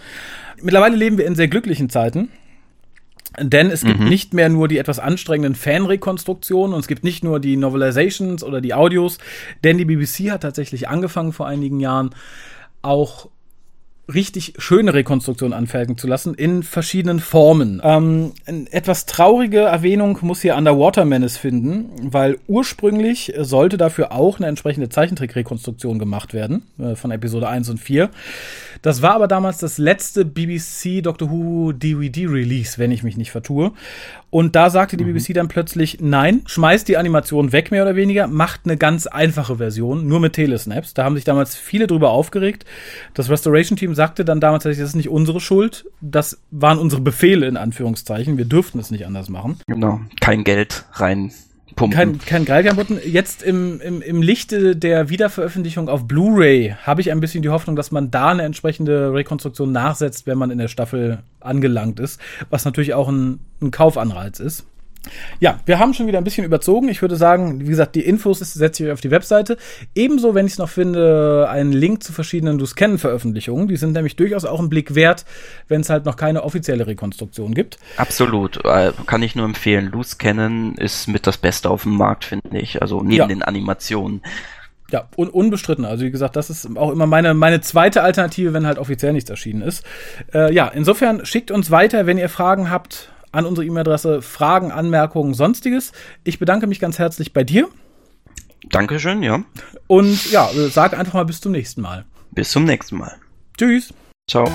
Mittlerweile 0.61 0.95
leben 0.95 1.19
wir 1.19 1.27
in 1.27 1.35
sehr 1.35 1.47
glücklichen 1.47 1.89
Zeiten. 1.91 2.29
Denn 3.39 3.71
es 3.71 3.81
gibt 3.81 3.99
mhm. 3.99 4.09
nicht 4.09 4.33
mehr 4.33 4.49
nur 4.49 4.67
die 4.67 4.77
etwas 4.77 4.99
anstrengenden 4.99 5.55
Fanrekonstruktionen 5.55 6.73
und 6.73 6.81
es 6.81 6.87
gibt 6.87 7.03
nicht 7.03 7.23
nur 7.23 7.39
die 7.39 7.57
Novelizations 7.57 8.43
oder 8.43 8.61
die 8.61 8.73
Audios, 8.73 9.17
denn 9.63 9.77
die 9.77 9.85
BBC 9.85 10.31
hat 10.31 10.41
tatsächlich 10.41 10.87
angefangen 10.87 11.33
vor 11.33 11.47
einigen 11.47 11.79
Jahren 11.79 12.11
auch 12.83 13.29
richtig 14.11 14.53
schöne 14.57 14.93
Rekonstruktion 14.93 15.53
anfertigen 15.53 15.97
zu 15.97 16.07
lassen 16.07 16.33
in 16.33 16.63
verschiedenen 16.63 17.19
Formen. 17.19 17.81
Ähm, 17.83 18.33
etwas 18.71 19.05
traurige 19.05 19.59
Erwähnung 19.59 20.19
muss 20.21 20.41
hier 20.41 20.55
Underwater 20.57 21.05
Menace 21.05 21.37
finden, 21.37 22.11
weil 22.11 22.37
ursprünglich 22.47 23.33
sollte 23.37 23.77
dafür 23.77 24.11
auch 24.11 24.37
eine 24.37 24.47
entsprechende 24.47 24.89
Zeichentrickrekonstruktion 24.89 25.99
gemacht 25.99 26.33
werden 26.33 26.63
äh, 26.79 26.95
von 26.95 27.11
Episode 27.11 27.47
1 27.47 27.69
und 27.69 27.79
4. 27.79 28.09
Das 28.81 29.01
war 29.01 29.15
aber 29.15 29.29
damals 29.29 29.59
das 29.59 29.77
letzte 29.77 30.25
BBC 30.25 31.01
Doctor 31.01 31.31
Who 31.31 31.71
DVD 31.71 32.25
Release, 32.25 32.77
wenn 32.77 32.91
ich 32.91 33.03
mich 33.03 33.15
nicht 33.15 33.31
vertue. 33.31 33.71
Und 34.33 34.55
da 34.55 34.71
sagte 34.71 34.97
die 34.97 35.05
mhm. 35.05 35.13
BBC 35.13 35.35
dann 35.35 35.47
plötzlich, 35.47 35.99
nein, 36.01 36.41
schmeißt 36.47 36.87
die 36.87 36.97
Animation 36.97 37.51
weg, 37.51 37.69
mehr 37.69 37.83
oder 37.83 37.95
weniger, 37.95 38.25
macht 38.25 38.61
eine 38.63 38.77
ganz 38.77 39.05
einfache 39.05 39.57
Version, 39.57 40.07
nur 40.07 40.19
mit 40.19 40.33
Telesnaps. 40.33 40.95
Da 40.95 41.03
haben 41.03 41.13
sich 41.13 41.23
damals 41.23 41.55
viele 41.55 41.85
drüber 41.85 42.09
aufgeregt. 42.09 42.65
Das 43.13 43.29
Restoration 43.29 43.77
Team 43.77 43.93
sagte 43.93 44.25
dann 44.25 44.39
damals, 44.39 44.63
das 44.63 44.79
ist 44.79 44.95
nicht 44.95 45.09
unsere 45.09 45.39
Schuld, 45.39 45.85
das 46.01 46.41
waren 46.49 46.79
unsere 46.79 46.99
Befehle 46.99 47.45
in 47.45 47.57
Anführungszeichen, 47.57 48.39
wir 48.39 48.45
dürften 48.45 48.79
es 48.79 48.89
nicht 48.89 49.05
anders 49.05 49.29
machen. 49.29 49.59
Genau, 49.67 50.01
kein 50.19 50.43
Geld 50.43 50.85
rein 50.93 51.31
pumpen. 51.75 51.97
Kein, 51.97 52.17
kein 52.19 52.45
Galgenbutton. 52.45 52.99
Jetzt 53.05 53.43
im, 53.43 53.81
im, 53.81 54.01
im 54.01 54.21
Lichte 54.21 54.75
der 54.75 55.09
Wiederveröffentlichung 55.09 55.89
auf 55.89 56.07
Blu-ray 56.07 56.75
habe 56.83 57.01
ich 57.01 57.11
ein 57.11 57.19
bisschen 57.19 57.41
die 57.41 57.49
Hoffnung, 57.49 57.75
dass 57.75 57.91
man 57.91 58.11
da 58.11 58.29
eine 58.29 58.43
entsprechende 58.43 59.13
Rekonstruktion 59.13 59.71
nachsetzt, 59.71 60.27
wenn 60.27 60.37
man 60.37 60.51
in 60.51 60.57
der 60.57 60.67
Staffel 60.67 61.19
angelangt 61.39 61.99
ist, 61.99 62.19
was 62.49 62.65
natürlich 62.65 62.93
auch 62.93 63.09
ein, 63.09 63.39
ein 63.61 63.71
Kaufanreiz 63.71 64.39
ist. 64.39 64.65
Ja, 65.39 65.59
wir 65.65 65.79
haben 65.79 65.93
schon 65.93 66.07
wieder 66.07 66.17
ein 66.17 66.23
bisschen 66.23 66.45
überzogen. 66.45 66.87
Ich 66.89 67.01
würde 67.01 67.15
sagen, 67.15 67.61
wie 67.61 67.69
gesagt, 67.69 67.95
die 67.95 68.05
Infos 68.05 68.39
setze 68.39 68.83
ich 68.83 68.87
euch 68.87 68.93
auf 68.93 69.01
die 69.01 69.11
Webseite. 69.11 69.57
Ebenso, 69.95 70.33
wenn 70.35 70.45
ich 70.45 70.53
es 70.53 70.57
noch 70.57 70.69
finde, 70.69 71.47
einen 71.49 71.73
Link 71.73 72.03
zu 72.03 72.13
verschiedenen 72.13 72.57
Du 72.57 72.65
kennen 72.73 72.97
Veröffentlichungen. 72.97 73.67
Die 73.67 73.75
sind 73.75 73.91
nämlich 73.91 74.15
durchaus 74.15 74.45
auch 74.45 74.59
einen 74.59 74.69
Blick 74.69 74.95
wert, 74.95 75.25
wenn 75.67 75.81
es 75.81 75.89
halt 75.89 76.05
noch 76.05 76.15
keine 76.15 76.43
offizielle 76.43 76.87
Rekonstruktion 76.87 77.53
gibt. 77.53 77.77
Absolut. 77.97 78.63
Äh, 78.65 78.93
kann 79.05 79.21
ich 79.21 79.35
nur 79.35 79.45
empfehlen. 79.45 79.91
Loose 79.91 80.15
ist 80.77 81.07
mit 81.07 81.27
das 81.27 81.37
Beste 81.37 81.69
auf 81.69 81.83
dem 81.83 81.97
Markt, 81.97 82.25
finde 82.25 82.57
ich. 82.57 82.81
Also 82.81 83.01
neben 83.01 83.15
ja. 83.15 83.27
den 83.27 83.43
Animationen. 83.43 84.21
Ja, 84.91 85.09
un 85.17 85.29
unbestritten. 85.29 85.85
Also 85.85 86.05
wie 86.05 86.11
gesagt, 86.11 86.35
das 86.35 86.49
ist 86.49 86.77
auch 86.77 86.91
immer 86.91 87.07
meine, 87.07 87.33
meine 87.33 87.61
zweite 87.61 88.03
Alternative, 88.03 88.53
wenn 88.53 88.65
halt 88.65 88.77
offiziell 88.77 89.11
nichts 89.11 89.29
erschienen 89.29 89.61
ist. 89.61 89.83
Äh, 90.33 90.53
ja, 90.53 90.67
insofern 90.67 91.25
schickt 91.25 91.51
uns 91.51 91.71
weiter, 91.71 92.05
wenn 92.05 92.17
ihr 92.17 92.29
Fragen 92.29 92.69
habt 92.69 93.12
an 93.33 93.45
unsere 93.45 93.65
E-Mail-Adresse 93.65 94.21
Fragen, 94.21 94.71
Anmerkungen, 94.71 95.33
sonstiges. 95.33 95.91
Ich 96.23 96.39
bedanke 96.39 96.67
mich 96.67 96.79
ganz 96.79 96.99
herzlich 96.99 97.33
bei 97.33 97.43
dir. 97.43 97.67
Dankeschön, 98.69 99.21
ja. 99.23 99.43
Und 99.87 100.31
ja, 100.31 100.49
sag 100.69 100.97
einfach 100.97 101.15
mal 101.15 101.25
bis 101.25 101.41
zum 101.41 101.51
nächsten 101.51 101.81
Mal. 101.81 102.05
Bis 102.31 102.51
zum 102.51 102.63
nächsten 102.63 102.97
Mal. 102.97 103.15
Tschüss. 103.57 103.93
Ciao. 104.29 104.49